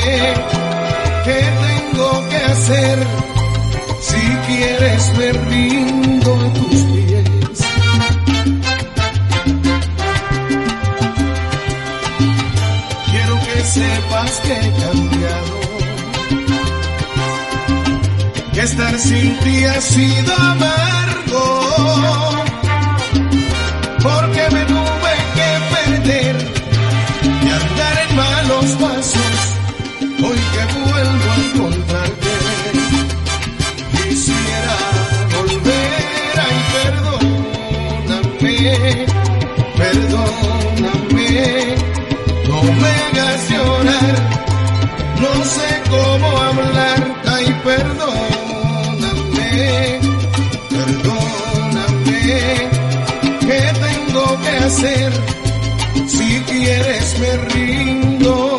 [1.24, 3.27] ¿qué tengo que hacer?
[4.58, 7.58] quieres me rindo a tus pies.
[13.10, 15.56] Quiero que sepas que he cambiado,
[18.52, 20.97] que estar sin ti ha sido más.
[54.58, 55.12] hacer.
[56.06, 58.57] Si quieres me rindo.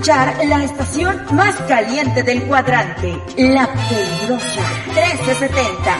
[0.00, 5.98] Escuchar la estación más caliente del cuadrante, La Peligrosa 1370.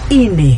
[0.11, 0.57] INE.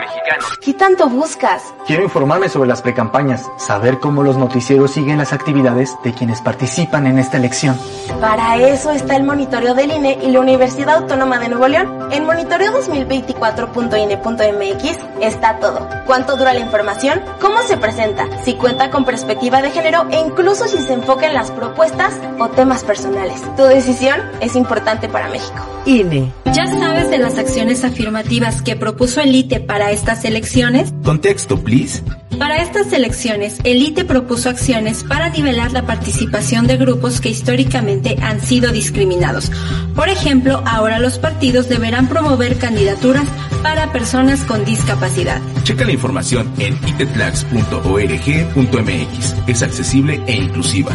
[0.00, 0.58] de mexicanos.
[0.60, 1.62] ¿Qué tanto buscas?
[1.86, 7.06] Quiero informarme sobre las precampañas, saber cómo los noticieros siguen las actividades de quienes participan
[7.06, 7.78] en esta elección.
[8.20, 12.08] Para eso está el monitoreo del INE y la Universidad Autónoma de Nuevo León.
[12.12, 15.88] En monitoreo2024.ine.mx está todo.
[16.06, 17.20] ¿Cuánto dura la información?
[17.40, 18.26] ¿Cómo se presenta?
[18.44, 22.48] Si cuenta con perspectiva de género e incluso si se enfoca en las propuestas o
[22.48, 23.42] temas personales.
[23.56, 25.64] Tu decisión es importante para México.
[25.86, 26.32] INE.
[26.52, 30.92] ¿Ya sabes de las acciones afirmativas que propuso el ITE para estas elecciones?
[31.04, 32.02] Contexto, please.
[32.38, 38.16] Para estas elecciones, el ITE propuso acciones para nivelar la participación de grupos que históricamente
[38.22, 39.52] han sido discriminados.
[39.94, 43.26] Por ejemplo, ahora los partidos deberán promover candidaturas
[43.62, 45.42] para personas con discapacidad.
[45.64, 49.36] Checa la información en itetlax.org.mx.
[49.46, 50.92] Es accesible e inclusiva.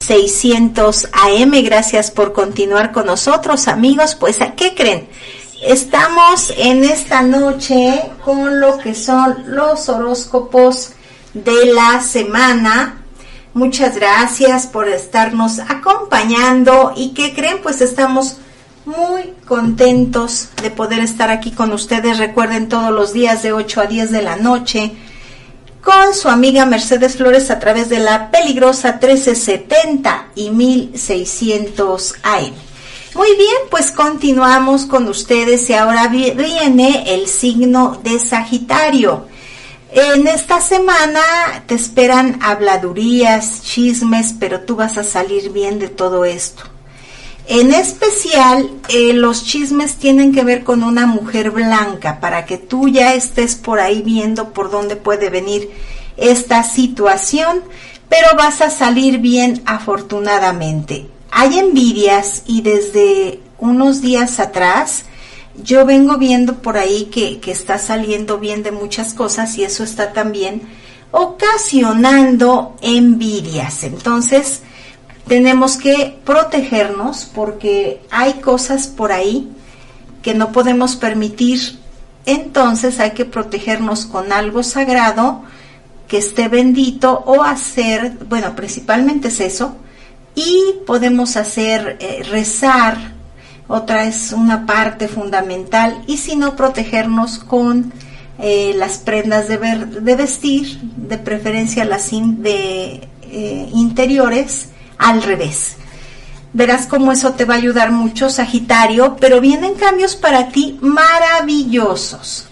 [0.08, 5.08] ...600 AM, gracias por continuar con nosotros amigos, pues ¿a qué creen?
[5.64, 10.92] Estamos en esta noche con lo que son los horóscopos
[11.34, 13.02] de la semana.
[13.56, 17.62] Muchas gracias por estarnos acompañando y ¿qué creen?
[17.64, 18.38] Pues estamos
[18.86, 22.20] muy contentos de poder estar aquí con ustedes.
[22.20, 24.92] Recuerden todos los días de 8 a 10 de la noche
[25.86, 32.54] con su amiga Mercedes Flores a través de la peligrosa 1370 y 1600 AM.
[33.14, 39.28] Muy bien, pues continuamos con ustedes y ahora viene el signo de Sagitario.
[39.92, 41.22] En esta semana
[41.68, 46.64] te esperan habladurías, chismes, pero tú vas a salir bien de todo esto.
[47.48, 52.88] En especial, eh, los chismes tienen que ver con una mujer blanca, para que tú
[52.88, 55.70] ya estés por ahí viendo por dónde puede venir
[56.18, 57.62] esta situación,
[58.10, 61.08] pero vas a salir bien afortunadamente.
[61.30, 65.06] Hay envidias y desde unos días atrás
[65.64, 69.84] yo vengo viendo por ahí que, que está saliendo bien de muchas cosas y eso
[69.84, 70.64] está también
[71.12, 73.84] ocasionando envidias.
[73.84, 74.62] Entonces,
[75.28, 79.52] tenemos que protegernos porque hay cosas por ahí
[80.22, 81.80] que no podemos permitir.
[82.26, 85.44] Entonces hay que protegernos con algo sagrado
[86.08, 89.76] que esté bendito o hacer, bueno, principalmente es eso,
[90.36, 93.14] y podemos hacer eh, rezar,
[93.68, 97.92] otra es una parte fundamental, y si no, protegernos con
[98.38, 105.76] eh, las prendas de, de, vestir, de preferencia las de eh, interiores, al revés.
[106.54, 112.48] Verás cómo eso te va a ayudar mucho, Sagitario, pero vienen cambios para ti maravillosos.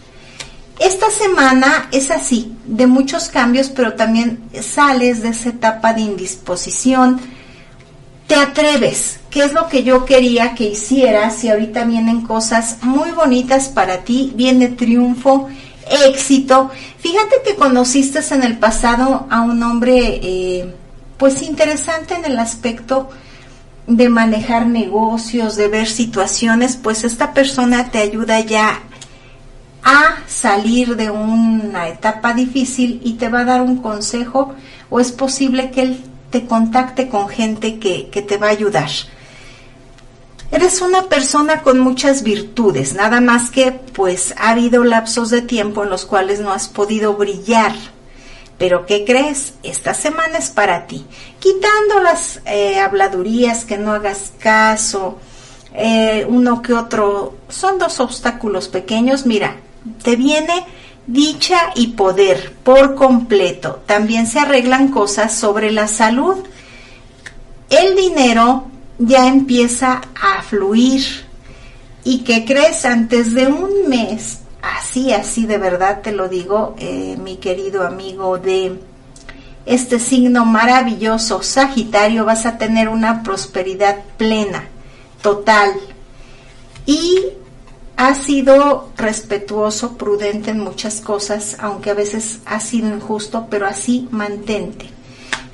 [0.79, 7.21] Esta semana es así, de muchos cambios, pero también sales de esa etapa de indisposición.
[8.27, 13.11] Te atreves, que es lo que yo quería que hicieras y ahorita vienen cosas muy
[13.11, 15.47] bonitas para ti, viene triunfo,
[16.07, 16.71] éxito.
[16.99, 20.75] Fíjate que conociste en el pasado a un hombre eh,
[21.17, 23.09] pues interesante en el aspecto
[23.87, 28.79] de manejar negocios, de ver situaciones, pues esta persona te ayuda ya
[29.83, 34.55] a salir de una etapa difícil y te va a dar un consejo
[34.89, 38.89] o es posible que él te contacte con gente que, que te va a ayudar.
[40.51, 45.83] Eres una persona con muchas virtudes, nada más que pues ha habido lapsos de tiempo
[45.83, 47.73] en los cuales no has podido brillar
[48.57, 49.55] pero ¿qué crees?
[49.63, 51.05] Esta semana es para ti.
[51.39, 55.19] Quitando las eh, habladurías, que no hagas caso,
[55.73, 59.25] eh, uno que otro, son dos obstáculos pequeños.
[59.25, 59.57] Mira,
[60.03, 60.65] te viene
[61.07, 63.81] dicha y poder por completo.
[63.85, 66.37] También se arreglan cosas sobre la salud.
[67.69, 68.67] El dinero
[68.99, 71.03] ya empieza a fluir.
[72.03, 72.85] ¿Y qué crees?
[72.85, 78.37] Antes de un mes así, así de verdad te lo digo, eh, mi querido amigo
[78.37, 78.79] de
[79.65, 84.65] este signo maravilloso, Sagitario, vas a tener una prosperidad plena,
[85.21, 85.73] total.
[86.85, 87.19] Y
[87.95, 94.07] has sido respetuoso, prudente en muchas cosas, aunque a veces ha sido injusto, pero así
[94.11, 94.89] mantente.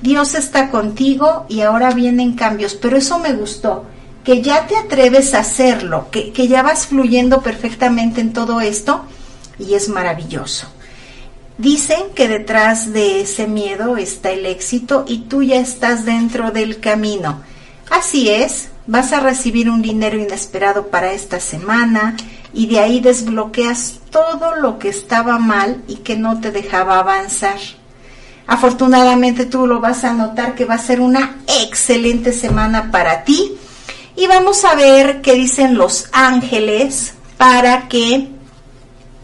[0.00, 3.84] Dios está contigo y ahora vienen cambios, pero eso me gustó
[4.24, 9.04] que ya te atreves a hacerlo, que, que ya vas fluyendo perfectamente en todo esto
[9.58, 10.66] y es maravilloso.
[11.58, 16.80] Dicen que detrás de ese miedo está el éxito y tú ya estás dentro del
[16.80, 17.42] camino.
[17.90, 22.16] Así es, vas a recibir un dinero inesperado para esta semana
[22.54, 27.58] y de ahí desbloqueas todo lo que estaba mal y que no te dejaba avanzar.
[28.46, 33.59] Afortunadamente tú lo vas a notar que va a ser una excelente semana para ti
[34.20, 38.28] y vamos a ver qué dicen los ángeles para que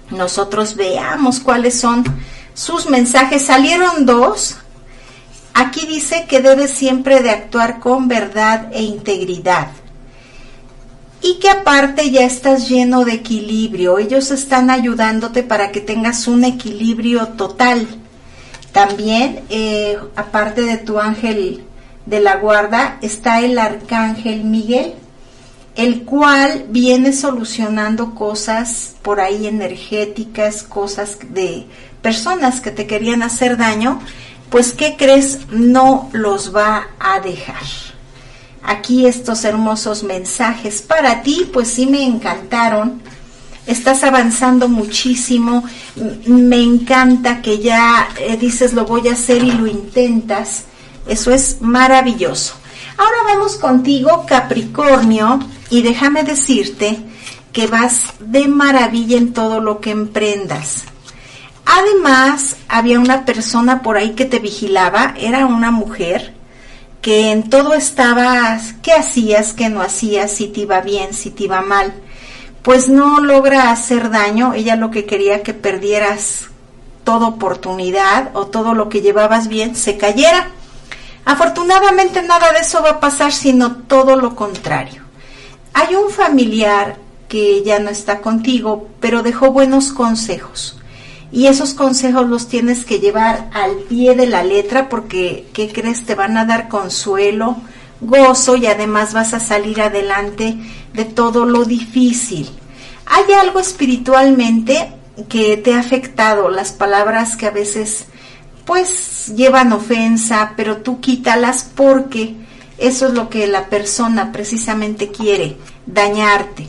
[0.08, 2.02] nosotros veamos cuáles son
[2.54, 3.42] sus mensajes.
[3.44, 4.56] Salieron dos.
[5.52, 9.68] Aquí dice que debes siempre de actuar con verdad e integridad.
[11.20, 13.98] Y que aparte ya estás lleno de equilibrio.
[13.98, 17.86] Ellos están ayudándote para que tengas un equilibrio total.
[18.72, 21.65] También, eh, aparte de tu ángel
[22.06, 24.94] de la guarda está el arcángel Miguel,
[25.74, 31.66] el cual viene solucionando cosas por ahí energéticas, cosas de
[32.00, 34.00] personas que te querían hacer daño,
[34.48, 35.40] pues ¿qué crees?
[35.50, 37.62] No los va a dejar.
[38.62, 43.02] Aquí estos hermosos mensajes para ti, pues sí me encantaron.
[43.66, 45.64] Estás avanzando muchísimo.
[46.26, 50.64] Me encanta que ya eh, dices lo voy a hacer y lo intentas
[51.08, 52.54] eso es maravilloso.
[52.98, 55.40] Ahora vamos contigo, Capricornio,
[55.70, 56.98] y déjame decirte
[57.52, 60.84] que vas de maravilla en todo lo que emprendas.
[61.64, 66.34] Además, había una persona por ahí que te vigilaba, era una mujer,
[67.02, 71.44] que en todo estaba, qué hacías, qué no hacías, si te iba bien, si te
[71.44, 71.92] iba mal.
[72.62, 76.48] Pues no logra hacer daño, ella lo que quería que perdieras
[77.04, 80.50] toda oportunidad o todo lo que llevabas bien se cayera.
[81.26, 85.02] Afortunadamente nada de eso va a pasar, sino todo lo contrario.
[85.74, 86.98] Hay un familiar
[87.28, 90.78] que ya no está contigo, pero dejó buenos consejos.
[91.32, 96.06] Y esos consejos los tienes que llevar al pie de la letra porque, ¿qué crees?
[96.06, 97.56] Te van a dar consuelo,
[98.00, 100.56] gozo y además vas a salir adelante
[100.92, 102.48] de todo lo difícil.
[103.04, 104.92] Hay algo espiritualmente
[105.28, 108.06] que te ha afectado, las palabras que a veces
[108.66, 112.34] pues llevan ofensa, pero tú quítalas porque
[112.76, 115.56] eso es lo que la persona precisamente quiere,
[115.86, 116.68] dañarte.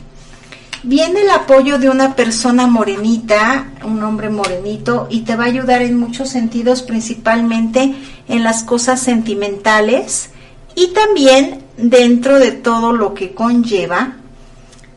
[0.84, 5.82] Viene el apoyo de una persona morenita, un hombre morenito, y te va a ayudar
[5.82, 7.94] en muchos sentidos, principalmente
[8.28, 10.30] en las cosas sentimentales
[10.76, 14.14] y también dentro de todo lo que conlleva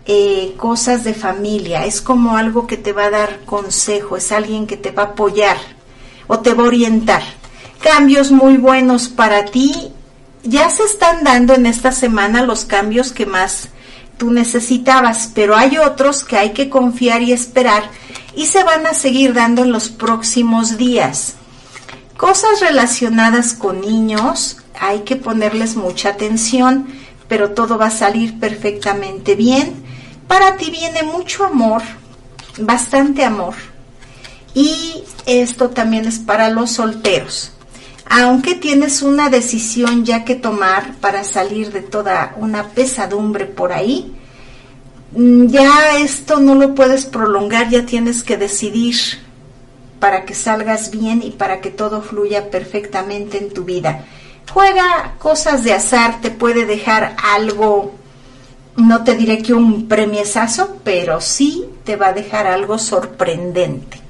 [0.05, 1.85] eh, cosas de familia.
[1.85, 5.07] Es como algo que te va a dar consejo, es alguien que te va a
[5.07, 5.57] apoyar
[6.31, 7.21] o te va a orientar.
[7.83, 9.91] Cambios muy buenos para ti.
[10.43, 13.67] Ya se están dando en esta semana los cambios que más
[14.17, 17.83] tú necesitabas, pero hay otros que hay que confiar y esperar
[18.33, 21.33] y se van a seguir dando en los próximos días.
[22.15, 26.87] Cosas relacionadas con niños, hay que ponerles mucha atención,
[27.27, 29.73] pero todo va a salir perfectamente bien.
[30.29, 31.81] Para ti viene mucho amor,
[32.57, 33.70] bastante amor.
[34.53, 37.51] Y esto también es para los solteros.
[38.09, 44.13] Aunque tienes una decisión ya que tomar para salir de toda una pesadumbre por ahí,
[45.13, 48.95] mm, ya esto no lo puedes prolongar, ya tienes que decidir
[50.01, 54.03] para que salgas bien y para que todo fluya perfectamente en tu vida.
[54.51, 57.93] Juega cosas de azar, te puede dejar algo,
[58.75, 64.00] no te diré que un premiesazo, pero sí te va a dejar algo sorprendente.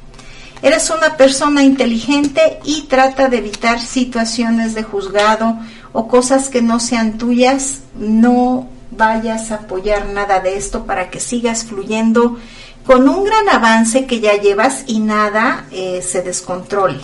[0.61, 5.57] Eres una persona inteligente y trata de evitar situaciones de juzgado
[5.91, 7.79] o cosas que no sean tuyas.
[7.95, 12.37] No vayas a apoyar nada de esto para que sigas fluyendo
[12.85, 16.99] con un gran avance que ya llevas y nada eh, se descontrole.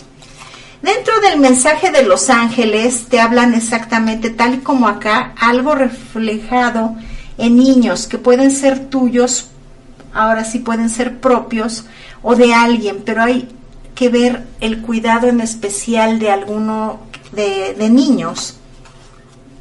[0.82, 6.96] Dentro del mensaje de los ángeles te hablan exactamente tal y como acá, algo reflejado
[7.40, 9.48] en niños que pueden ser tuyos,
[10.18, 11.86] ahora sí pueden ser propios
[12.24, 13.50] o de alguien, pero hay
[13.96, 17.00] que ver el cuidado en especial de alguno
[17.32, 18.58] de, de niños.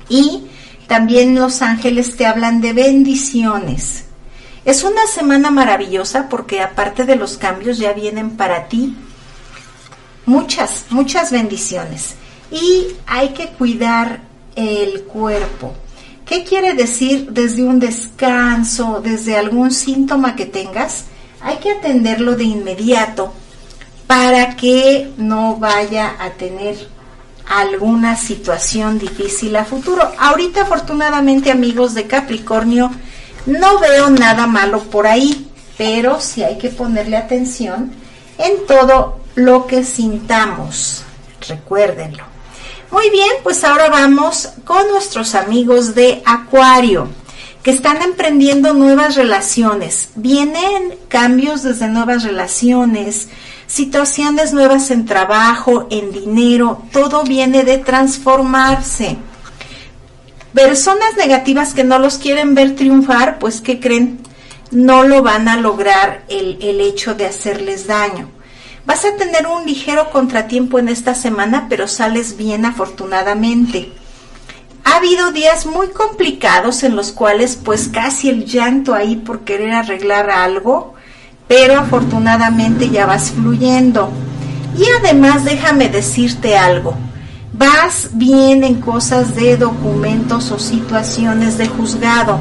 [0.09, 0.47] Y
[0.87, 4.05] también los ángeles te hablan de bendiciones.
[4.65, 8.97] Es una semana maravillosa porque aparte de los cambios ya vienen para ti
[10.25, 12.15] muchas, muchas bendiciones.
[12.51, 14.21] Y hay que cuidar
[14.55, 15.75] el cuerpo.
[16.27, 21.05] ¿Qué quiere decir desde un descanso, desde algún síntoma que tengas?
[21.41, 23.33] Hay que atenderlo de inmediato
[24.09, 26.89] para que no vaya a tener
[27.49, 30.03] alguna situación difícil a futuro.
[30.19, 32.91] Ahorita afortunadamente amigos de Capricornio,
[33.47, 35.49] no veo nada malo por ahí,
[35.79, 37.93] pero sí hay que ponerle atención
[38.39, 41.05] en todo lo que sintamos.
[41.49, 42.36] Recuérdenlo.
[42.91, 47.09] Muy bien, pues ahora vamos con nuestros amigos de Acuario,
[47.63, 50.11] que están emprendiendo nuevas relaciones.
[50.15, 53.29] Vienen cambios desde nuevas relaciones,
[53.67, 59.17] situaciones nuevas en trabajo, en dinero, todo viene de transformarse.
[60.55, 64.21] Personas negativas que no los quieren ver triunfar, pues ¿qué creen?
[64.71, 68.36] No lo van a lograr el, el hecho de hacerles daño.
[68.87, 73.93] Vas a tener un ligero contratiempo en esta semana, pero sales bien afortunadamente.
[74.85, 79.73] Ha habido días muy complicados en los cuales pues casi el llanto ahí por querer
[79.73, 80.95] arreglar algo,
[81.49, 84.09] pero afortunadamente ya vas fluyendo.
[84.79, 86.95] Y además déjame decirte algo,
[87.53, 92.39] vas bien en cosas de documentos o situaciones de juzgado.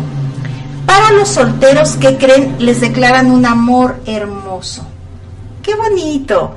[0.86, 4.86] Para los solteros que creen, les declaran un amor hermoso.
[5.66, 6.54] ¡Qué bonito!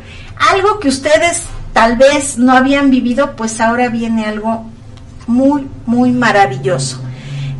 [0.52, 4.66] Algo que ustedes tal vez no habían vivido, pues ahora viene algo
[5.26, 7.00] muy, muy maravilloso.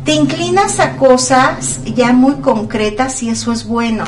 [0.05, 4.03] Te inclinas a cosas ya muy concretas y eso es bueno.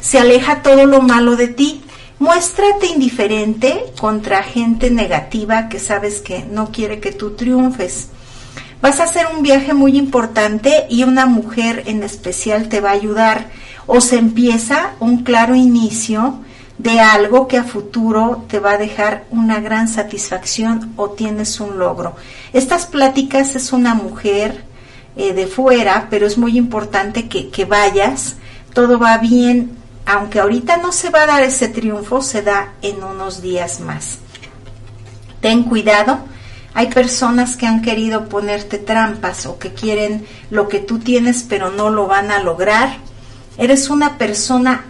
[0.00, 1.82] Se aleja todo lo malo de ti.
[2.20, 8.10] Muéstrate indiferente contra gente negativa que sabes que no quiere que tú triunfes.
[8.80, 12.92] Vas a hacer un viaje muy importante y una mujer en especial te va a
[12.92, 13.50] ayudar.
[13.86, 16.38] O se empieza un claro inicio
[16.78, 21.78] de algo que a futuro te va a dejar una gran satisfacción o tienes un
[21.78, 22.16] logro.
[22.52, 24.64] Estas pláticas es una mujer
[25.16, 28.36] eh, de fuera, pero es muy importante que, que vayas,
[28.72, 33.02] todo va bien aunque ahorita no se va a dar ese triunfo, se da en
[33.02, 34.18] unos días más.
[35.40, 36.18] Ten cuidado,
[36.74, 41.70] hay personas que han querido ponerte trampas o que quieren lo que tú tienes pero
[41.70, 42.96] no lo van a lograr.
[43.56, 44.84] Eres una persona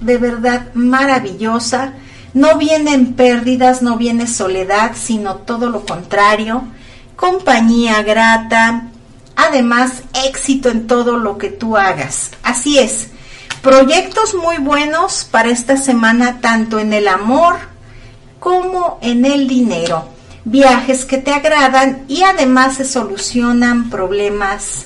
[0.00, 1.94] de verdad maravillosa.
[2.34, 6.64] No vienen pérdidas, no viene soledad, sino todo lo contrario.
[7.16, 8.88] Compañía grata,
[9.36, 12.32] además éxito en todo lo que tú hagas.
[12.42, 13.08] Así es,
[13.62, 17.56] proyectos muy buenos para esta semana, tanto en el amor
[18.38, 20.08] como en el dinero.
[20.44, 24.84] Viajes que te agradan y además se solucionan problemas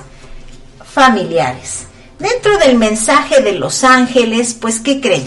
[0.82, 1.89] familiares.
[2.20, 5.24] Dentro del mensaje de los ángeles, pues, ¿qué creen?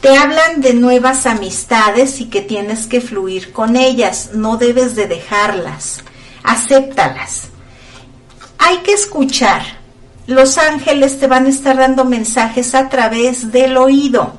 [0.00, 5.06] Te hablan de nuevas amistades y que tienes que fluir con ellas, no debes de
[5.06, 6.02] dejarlas,
[6.42, 7.44] acéptalas.
[8.58, 9.62] Hay que escuchar.
[10.26, 14.34] Los ángeles te van a estar dando mensajes a través del oído.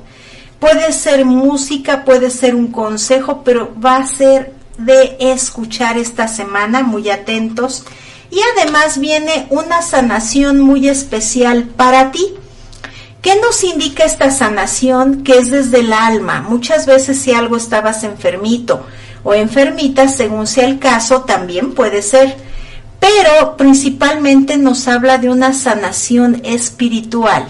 [0.60, 6.82] Puede ser música, puede ser un consejo, pero va a ser de escuchar esta semana,
[6.82, 7.86] muy atentos.
[8.30, 12.34] Y además viene una sanación muy especial para ti.
[13.22, 15.24] ¿Qué nos indica esta sanación?
[15.24, 16.42] Que es desde el alma.
[16.42, 18.86] Muchas veces si algo estabas enfermito
[19.24, 22.36] o enfermita, según sea el caso, también puede ser.
[23.00, 27.46] Pero principalmente nos habla de una sanación espiritual.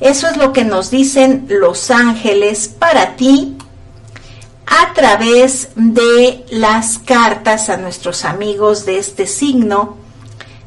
[0.00, 3.56] Eso es lo que nos dicen los ángeles para ti
[4.66, 9.96] a través de las cartas a nuestros amigos de este signo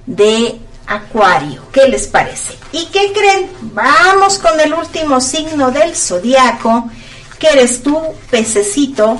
[0.05, 1.63] de Acuario.
[1.71, 2.53] ¿Qué les parece?
[2.71, 3.49] ¿Y qué creen?
[3.61, 6.89] Vamos con el último signo del zodiaco,
[7.39, 9.17] que eres tú, pececito,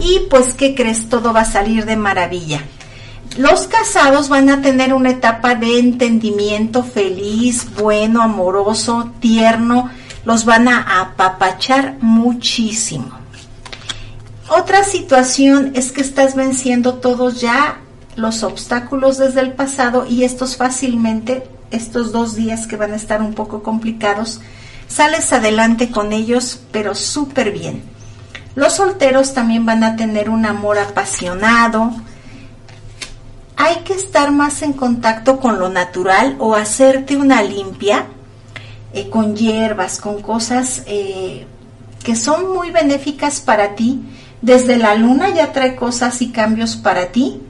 [0.00, 1.08] y pues, ¿qué crees?
[1.08, 2.62] Todo va a salir de maravilla.
[3.36, 9.90] Los casados van a tener una etapa de entendimiento feliz, bueno, amoroso, tierno,
[10.24, 13.17] los van a apapachar muchísimo.
[14.50, 17.80] Otra situación es que estás venciendo todos ya
[18.16, 23.20] los obstáculos desde el pasado y estos fácilmente, estos dos días que van a estar
[23.20, 24.40] un poco complicados,
[24.88, 27.82] sales adelante con ellos, pero súper bien.
[28.54, 31.92] Los solteros también van a tener un amor apasionado.
[33.56, 38.06] Hay que estar más en contacto con lo natural o hacerte una limpia
[38.94, 41.46] eh, con hierbas, con cosas eh,
[42.02, 44.00] que son muy benéficas para ti
[44.42, 47.40] desde la luna ya trae cosas y cambios para ti.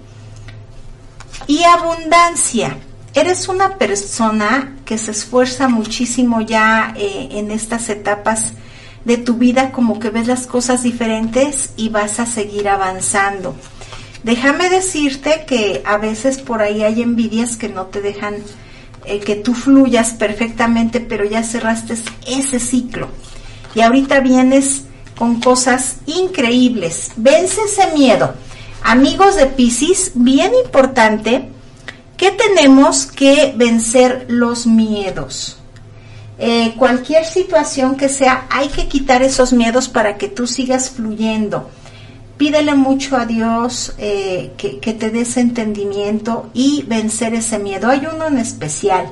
[1.47, 2.77] Y abundancia.
[3.15, 8.53] Eres una persona que se esfuerza muchísimo ya eh, en estas etapas
[9.05, 13.57] de tu vida, como que ves las cosas diferentes y vas a seguir avanzando.
[14.23, 18.35] Déjame decirte que a veces por ahí hay envidias que no te dejan
[19.05, 21.95] eh, que tú fluyas perfectamente, pero ya cerraste
[22.27, 23.09] ese ciclo.
[23.75, 24.85] Y ahorita vienes
[25.19, 27.11] con cosas increíbles.
[27.17, 28.35] Vence ese miedo.
[28.83, 31.49] Amigos de Pisces, bien importante
[32.17, 35.59] que tenemos que vencer los miedos.
[36.39, 41.69] Eh, cualquier situación que sea, hay que quitar esos miedos para que tú sigas fluyendo.
[42.37, 47.91] Pídele mucho a Dios eh, que, que te dé ese entendimiento y vencer ese miedo.
[47.91, 49.11] Hay uno en especial.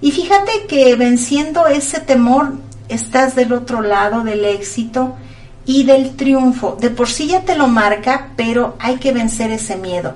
[0.00, 2.54] Y fíjate que venciendo ese temor
[2.88, 5.16] estás del otro lado del éxito
[5.66, 6.76] y del triunfo.
[6.80, 10.14] De por sí ya te lo marca, pero hay que vencer ese miedo.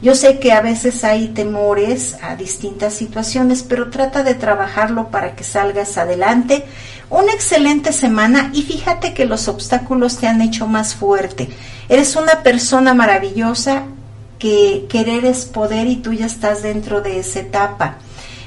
[0.00, 5.34] Yo sé que a veces hay temores a distintas situaciones, pero trata de trabajarlo para
[5.34, 6.64] que salgas adelante.
[7.10, 11.48] Una excelente semana y fíjate que los obstáculos te han hecho más fuerte.
[11.88, 13.84] Eres una persona maravillosa
[14.38, 17.96] que querer es poder y tú ya estás dentro de esa etapa.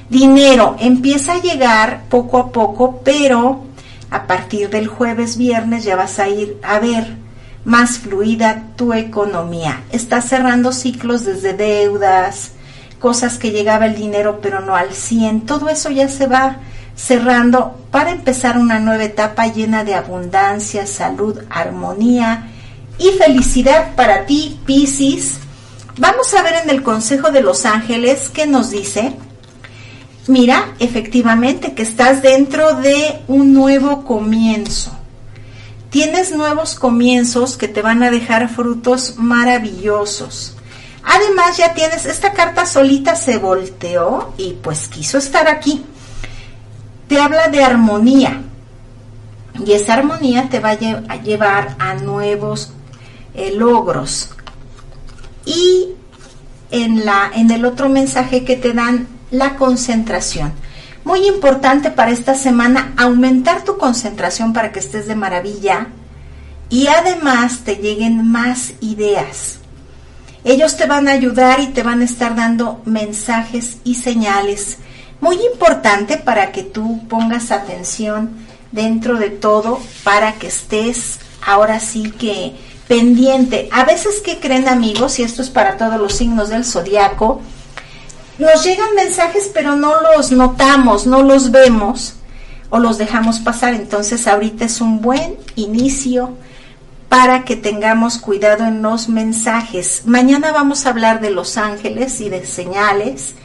[0.09, 3.65] Dinero empieza a llegar poco a poco, pero
[4.11, 7.15] a partir del jueves, viernes ya vas a ir a ver
[7.63, 9.81] más fluida tu economía.
[9.91, 12.51] Estás cerrando ciclos desde deudas,
[12.99, 15.45] cosas que llegaba el dinero pero no al 100.
[15.45, 16.57] Todo eso ya se va
[16.95, 22.49] cerrando para empezar una nueva etapa llena de abundancia, salud, armonía
[22.97, 25.39] y felicidad para ti, Piscis.
[25.97, 29.15] Vamos a ver en el Consejo de los Ángeles qué nos dice.
[30.27, 34.91] Mira, efectivamente que estás dentro de un nuevo comienzo.
[35.89, 40.55] Tienes nuevos comienzos que te van a dejar frutos maravillosos.
[41.03, 45.83] Además ya tienes, esta carta solita se volteó y pues quiso estar aquí.
[47.07, 48.41] Te habla de armonía.
[49.65, 52.71] Y esa armonía te va a, llevar a nuevos
[53.33, 54.29] eh, logros.
[55.45, 55.89] Y
[56.69, 60.53] en, la, en el otro mensaje que te dan, la concentración.
[61.03, 65.87] Muy importante para esta semana aumentar tu concentración para que estés de maravilla
[66.69, 69.57] y además te lleguen más ideas.
[70.43, 74.77] Ellos te van a ayudar y te van a estar dando mensajes y señales
[75.21, 78.31] muy importante para que tú pongas atención
[78.71, 82.55] dentro de todo para que estés ahora sí que
[82.87, 83.69] pendiente.
[83.71, 87.41] A veces que creen amigos, y esto es para todos los signos del zodiaco,
[88.41, 92.15] nos llegan mensajes pero no los notamos, no los vemos
[92.71, 93.75] o los dejamos pasar.
[93.75, 96.35] Entonces ahorita es un buen inicio
[97.07, 100.03] para que tengamos cuidado en los mensajes.
[100.05, 103.35] Mañana vamos a hablar de los ángeles y de señales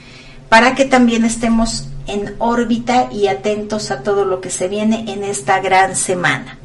[0.49, 5.25] para que también estemos en órbita y atentos a todo lo que se viene en
[5.25, 6.59] esta gran semana.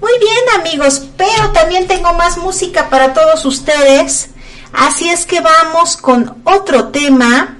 [0.00, 4.30] Muy bien amigos, pero también tengo más música para todos ustedes.
[4.72, 7.58] Así es que vamos con otro tema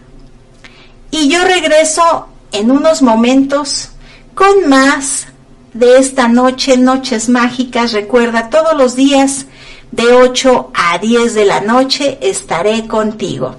[1.11, 3.91] y yo regreso en unos momentos
[4.35, 5.27] con más
[5.75, 7.93] de esta noche, Noches Mágicas.
[7.93, 9.47] Recuerda, todos los días
[9.91, 13.57] de 8 a 10 de la noche estaré contigo.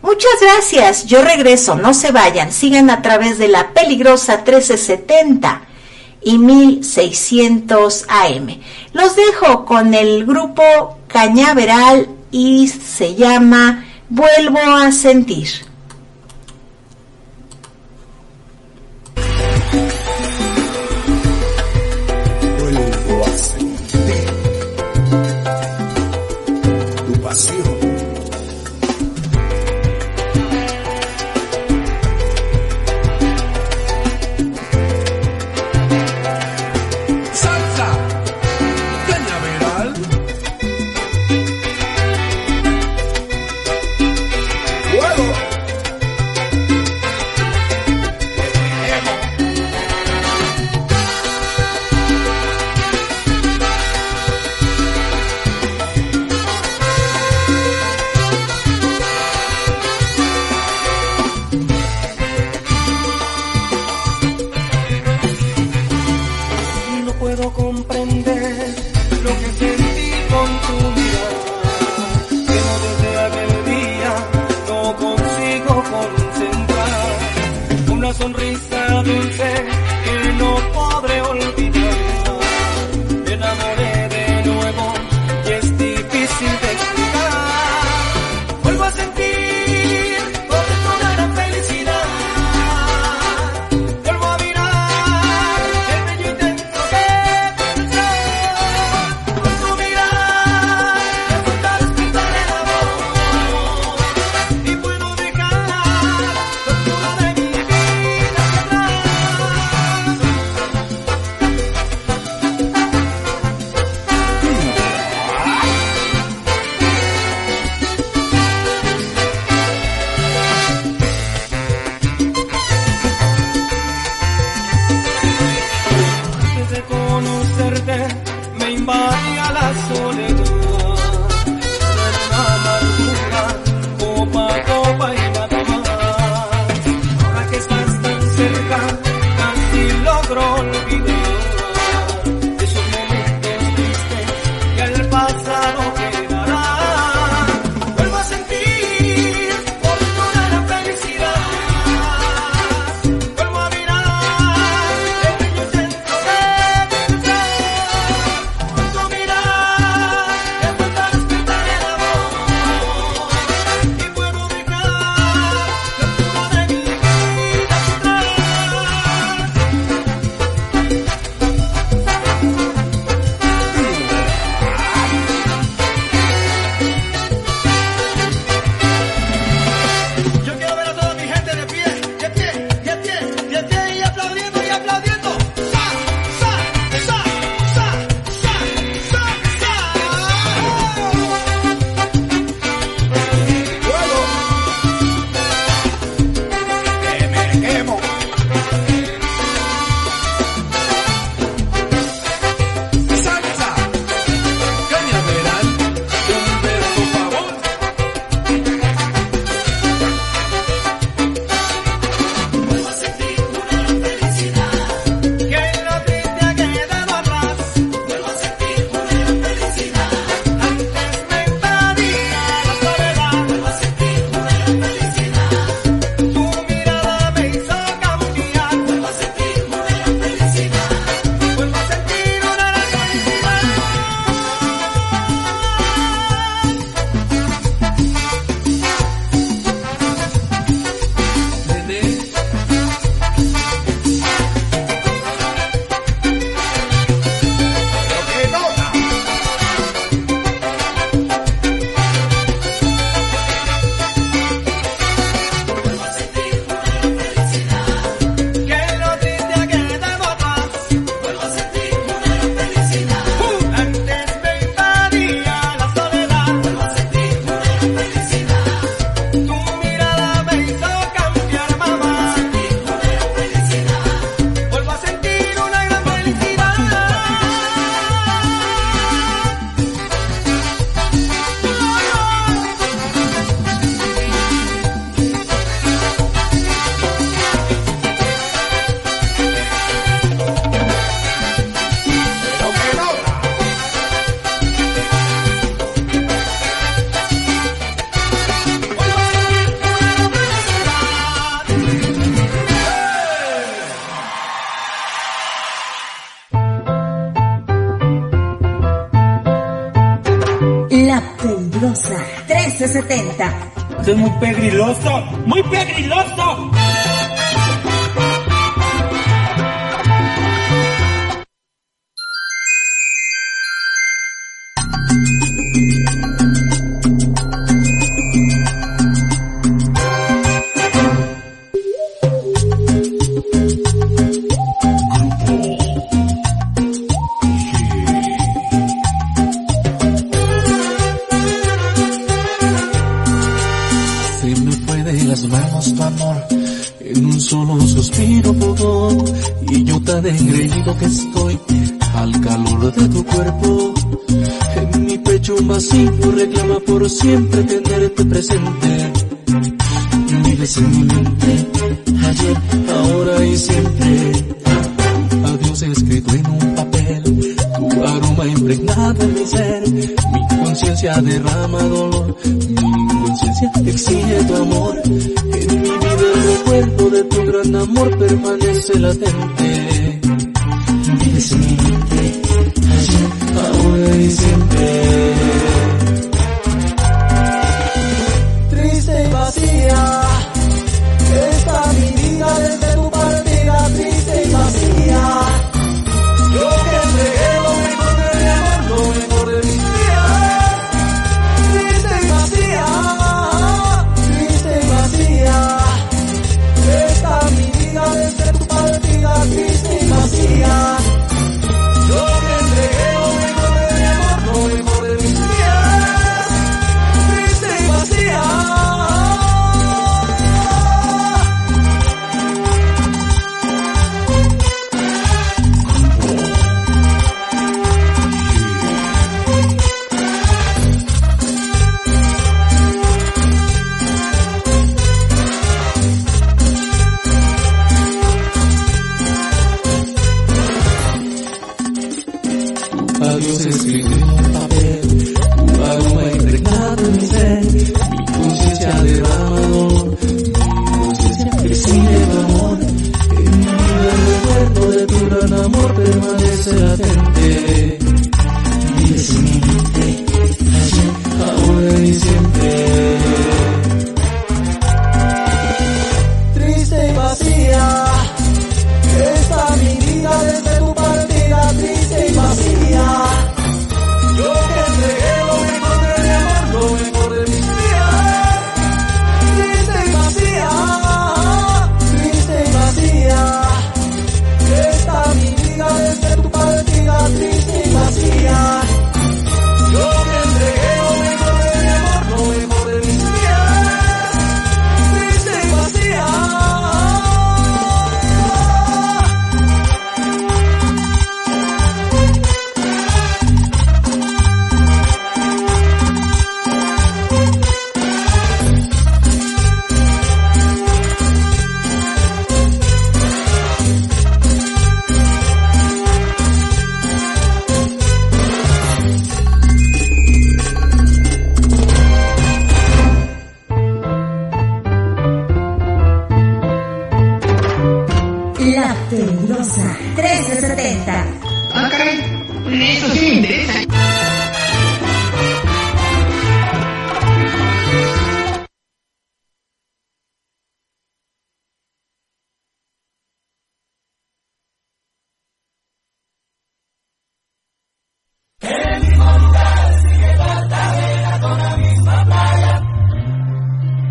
[0.00, 5.62] Muchas gracias, yo regreso, no se vayan, sigan a través de la peligrosa 1370
[6.24, 8.60] y 1600 AM.
[8.92, 10.62] Los dejo con el grupo
[11.06, 15.48] Cañaveral y se llama Vuelvo a sentir.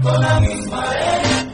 [0.02, 1.48] con la misma arena.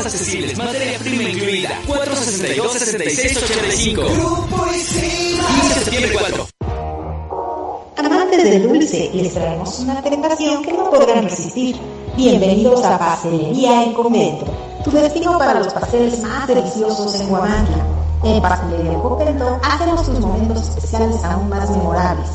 [0.00, 1.82] accesibles, materia prima incluida.
[1.86, 3.94] 462-6685.
[3.94, 6.16] Grupo 15 de septiembre
[7.96, 11.76] Amantes del dulce, les traemos una tentación que no podrán resistir.
[12.16, 17.84] Bienvenidos a Pastelería en Comento tu destino para los pasteles más deliciosos en Huamantla.
[18.24, 22.28] En Pastelería Coqueto hacemos tus momentos especiales aún más memorables.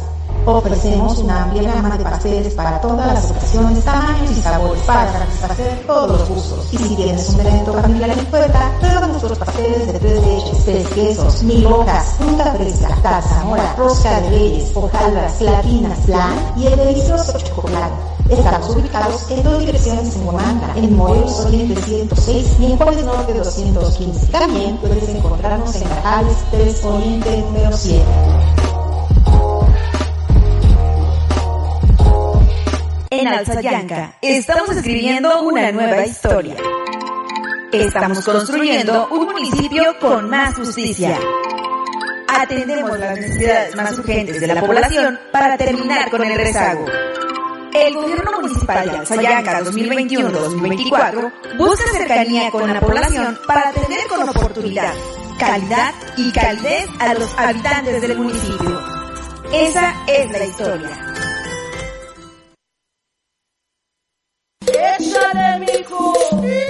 [0.46, 5.84] Ofrecemos una amplia gama de pasteles para todas las ocasiones, tamaños y sabores para satisfacer
[5.88, 6.74] todos los gustos.
[6.74, 10.88] Y si tienes un evento familiar en puerta, prueba nuestros pasteles de tres leches, tres
[10.90, 16.76] quesos, mil hojas, fruta fresca, taza mora, rosca de leyes, hojaldas, platinas, plan y el
[16.76, 18.13] delicioso chocolate.
[18.30, 23.34] Estamos ubicados en dos direcciones en Huamantla, en Morelos Oriente 106 y en Juárez Norte
[23.34, 24.28] 215.
[24.28, 28.04] También puedes encontrarnos en Grajales 3 Oriente número 7.
[33.12, 36.56] En Alzayanca estamos escribiendo una nueva historia.
[37.72, 41.20] Estamos construyendo un municipio con más justicia.
[42.28, 46.86] Atendemos las necesidades más urgentes de la población para terminar con el rezago.
[47.74, 54.94] El gobierno municipal de Alzayanca 2021-2024 busca cercanía con la población para atender con oportunidad,
[55.40, 58.80] calidad y calidez a los habitantes del municipio.
[59.52, 61.13] Esa es la historia.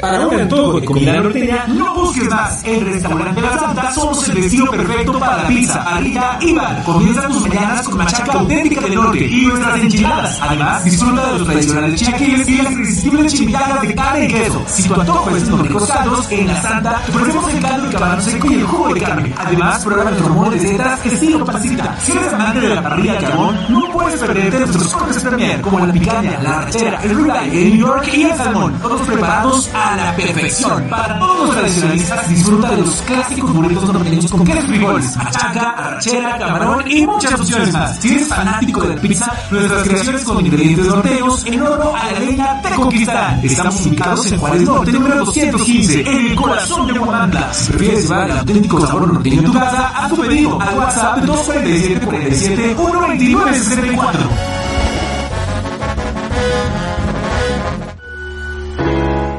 [0.03, 2.61] Para un antojo de comida norteña, no busques más.
[2.65, 6.84] El restaurante La Santa somos el destino perfecto para la pizza, parrilla y bar.
[6.84, 10.39] Comienza tus mañanas con machaca auténtica del norte y nuestras enchiladas.
[10.41, 14.65] Además, disfruta de los tradicionales chilaquiles y las irresistibles chimichangas de carne y queso.
[14.67, 18.21] Si tu antojo es unos ricos caldos, en La Santa ofrecemos el caldo de camarón
[18.21, 19.34] seco y el jugo de carne.
[19.38, 21.97] Además, prueba nuestro mole de setas estilo pasita.
[22.03, 25.80] Si eres amante de la parrilla de carbón, no puedes perderte nuestros cortes premier como
[25.80, 28.73] la picaña, la arrachera, el ribeye, el New York y el salmón.
[28.81, 30.83] Todos preparados a la perfección.
[30.89, 36.37] Para todos los tradicionalistas, disfruta de los clásicos burritos norteños con queso frijoles, machaca, arrachera,
[36.37, 37.97] camarón y muchas opciones más.
[37.99, 42.19] Si eres fanático de la pizza, nuestras creaciones con ingredientes norteños en oro a la
[42.19, 43.39] leña te conquistarán.
[43.43, 47.53] Estamos ubicados en Juárez Norte, número 215, en el corazón de Guamantla.
[47.53, 51.17] Si prefieres llevar el auténtico sabor norteño en tu casa, haz tu pedido al WhatsApp
[51.19, 54.29] 247 47 129 64.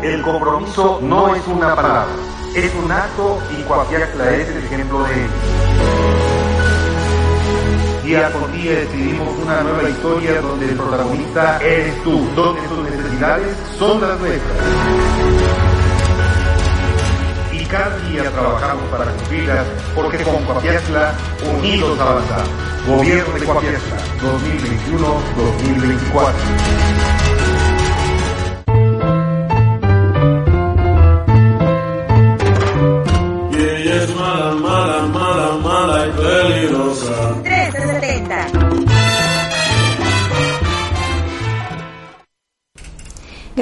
[0.05, 2.13] El compromiso no es una palabra,
[2.55, 5.31] es un acto y Coapiaxla es el ejemplo de ello.
[8.05, 13.57] Día con día decidimos una nueva historia donde el protagonista eres tú, donde tus necesidades
[13.79, 14.59] son las nuestras.
[17.51, 21.15] Y cada día trabajamos para cumplirlas porque con Coapiaxla
[21.57, 22.51] unidos avanzamos.
[22.87, 23.97] Gobierno de Coapiaxla
[26.13, 27.24] 2021-2024.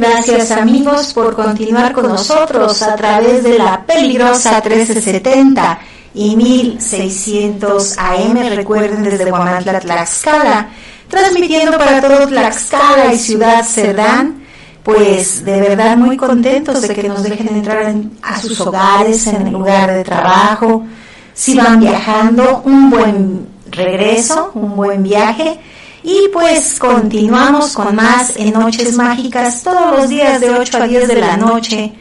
[0.03, 5.79] Gracias amigos por continuar con nosotros a través de la peligrosa 1370
[6.13, 8.37] y 1600 AM.
[8.57, 10.71] Recuerden desde Guamantla, Tlaxcala,
[11.07, 14.43] transmitiendo para todo Tlaxcala y Ciudad Cerdán
[14.83, 19.47] pues de verdad muy contentos de que nos dejen entrar en, a sus hogares, en
[19.47, 20.85] el lugar de trabajo,
[21.33, 25.61] si van viajando, un buen regreso, un buen viaje.
[26.03, 31.09] Y pues continuamos con más en Noches Mágicas todos los días de 8 a 10
[31.09, 31.93] de la noche,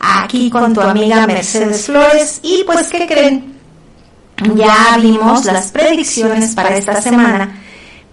[0.00, 2.40] aquí con tu amiga Mercedes Flores.
[2.42, 3.54] Y pues, ¿qué creen?
[4.54, 7.60] Ya vimos las predicciones para esta semana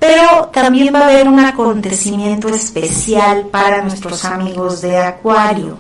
[0.02, 5.78] pero también va a haber un acontecimiento especial para nuestros amigos de Acuario.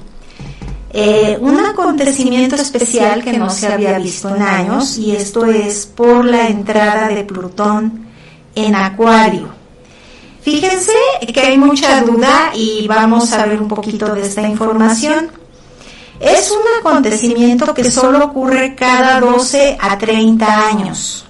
[0.93, 6.23] Eh, un acontecimiento especial que no se había visto en años y esto es por
[6.23, 8.10] la entrada de Plutón
[8.55, 9.49] en Acuario.
[10.41, 10.93] Fíjense
[11.33, 15.29] que hay mucha duda y vamos a ver un poquito de esta información.
[16.19, 21.25] Es un acontecimiento que solo ocurre cada 12 a 30 años.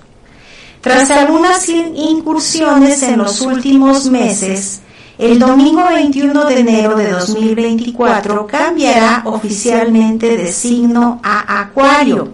[0.82, 4.82] Tras algunas incursiones en los últimos meses,
[5.18, 12.34] el domingo 21 de enero de 2024 cambiará oficialmente de signo a Acuario,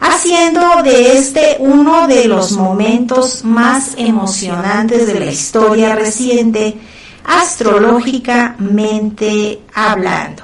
[0.00, 6.78] haciendo de este uno de los momentos más emocionantes de la historia reciente,
[7.24, 10.42] astrológicamente hablando.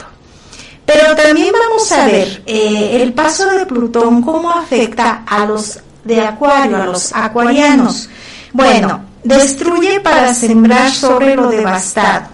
[0.87, 6.21] Pero también vamos a ver eh, el paso de Plutón, cómo afecta a los de
[6.21, 8.11] Acuario, a los acuarianos.
[8.53, 12.34] Bueno, destruye para sembrar sobre lo devastado.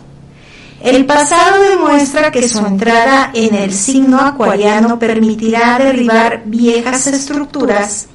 [0.80, 8.06] El pasado demuestra que su entrada en el signo acuariano permitirá derribar viejas estructuras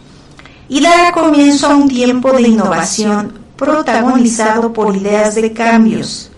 [0.68, 6.32] y dará comienzo a un tiempo de innovación protagonizado por ideas de cambios.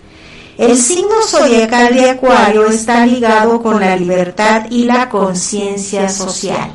[0.58, 6.72] El signo zodiacal de Acuario está ligado con la libertad y la conciencia social.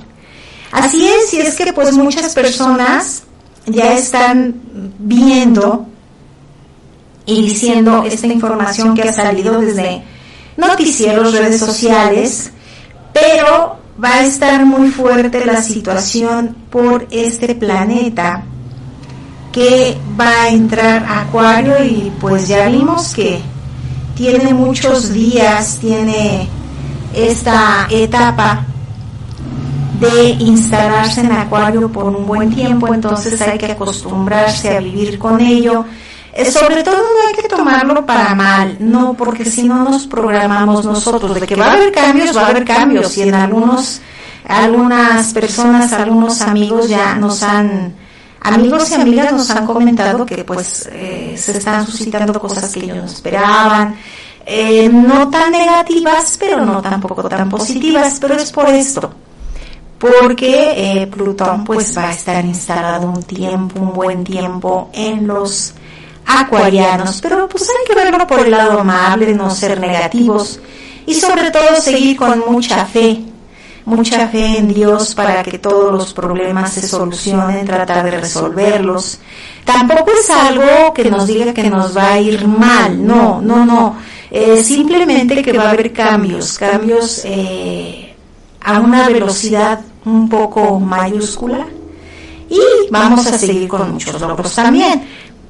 [0.72, 3.22] Así es, y es que pues muchas personas
[3.68, 4.56] ya están
[4.98, 5.86] viendo
[7.26, 10.04] y diciendo esta información que ha salido desde
[10.58, 12.52] noticieros, redes sociales,
[13.14, 18.44] pero va a estar muy fuerte la situación por este planeta
[19.52, 23.40] que va a entrar Acuario y pues ya vimos que
[24.16, 26.48] tiene muchos días, tiene
[27.14, 28.66] esta etapa
[30.00, 35.40] de instalarse en acuario por un buen tiempo, entonces hay que acostumbrarse a vivir con
[35.40, 35.86] ello.
[36.52, 41.40] Sobre todo no hay que tomarlo para mal, no, porque si no nos programamos nosotros
[41.40, 44.02] de que va a haber cambios, va a haber cambios y en algunos,
[44.48, 47.94] algunas personas, algunos amigos ya nos han,
[48.42, 52.98] amigos y amigas nos han comentado que pues eh, se están suscitando cosas que ellos
[52.98, 53.96] no esperaban,
[54.44, 59.14] eh, no tan negativas, pero no tampoco tan positivas, pero es por esto
[60.00, 65.76] porque eh, Plutón pues va a estar instalado un tiempo, un buen tiempo en los
[66.26, 70.60] acuarianos, pero pues hay que verlo por el lado amable, no ser negativos
[71.06, 73.22] y sobre todo seguir con mucha fe,
[73.86, 79.20] mucha fe en Dios para que todos los problemas se solucionen, tratar de resolverlos.
[79.66, 83.98] Tampoco es algo que nos diga que nos va a ir mal, no, no, no,
[84.62, 88.16] simplemente que va a haber cambios, cambios eh,
[88.62, 91.66] a una velocidad un poco mayúscula
[92.50, 92.60] y
[92.92, 95.04] vamos a seguir con muchos logros también.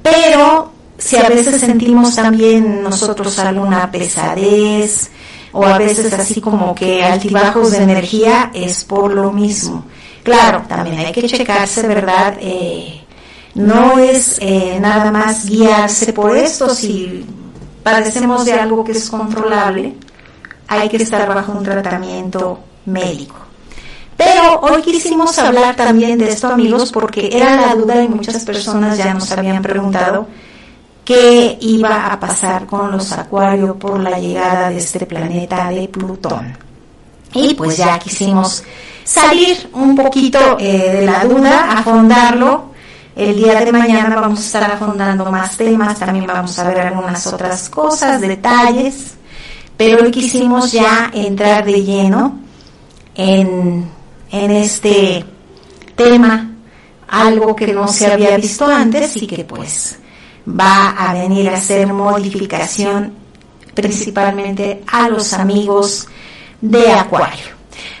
[0.04, 5.10] Pero si a veces sentimos también nosotros alguna pesadez
[5.52, 9.86] o a veces así como que altibajos de energía, es por lo mismo.
[10.22, 12.36] Claro, también hay que checarse, ¿verdad?
[12.38, 13.02] Eh,
[13.54, 17.24] no es eh, nada más guiarse por esto, si
[17.82, 19.94] padecemos de algo que es controlable,
[20.68, 23.43] hay que estar bajo un tratamiento médico.
[24.16, 28.96] Pero hoy quisimos hablar también de esto, amigos, porque era la duda y muchas personas
[28.96, 30.28] ya nos habían preguntado
[31.04, 36.56] qué iba a pasar con los acuarios por la llegada de este planeta de Plutón.
[37.34, 38.62] Y pues ya quisimos
[39.02, 42.72] salir un poquito eh, de la duda, afondarlo.
[43.16, 47.26] El día de mañana vamos a estar afondando más temas, también vamos a ver algunas
[47.28, 49.14] otras cosas, detalles,
[49.76, 52.38] pero hoy quisimos ya entrar de lleno
[53.14, 53.88] en
[54.34, 55.24] en este
[55.94, 56.50] tema
[57.06, 59.98] algo que no se había visto antes y que pues
[60.48, 63.12] va a venir a hacer modificación
[63.74, 66.08] principalmente a los amigos
[66.60, 67.54] de Acuario.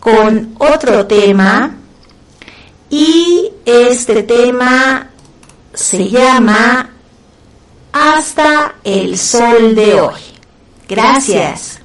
[0.00, 1.76] con otro tema
[2.92, 5.08] y este tema
[5.72, 6.90] se llama
[7.90, 10.20] Hasta el sol de hoy.
[10.86, 11.80] Gracias.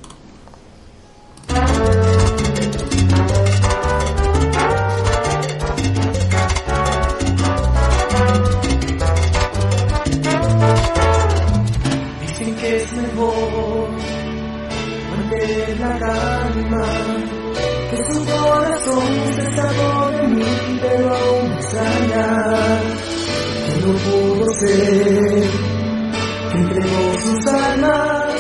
[26.54, 28.34] Entregó sus almas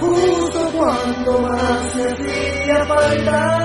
[0.00, 3.60] justo cuando más me hacía falta.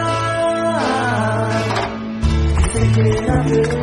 [2.95, 3.78] Que la fe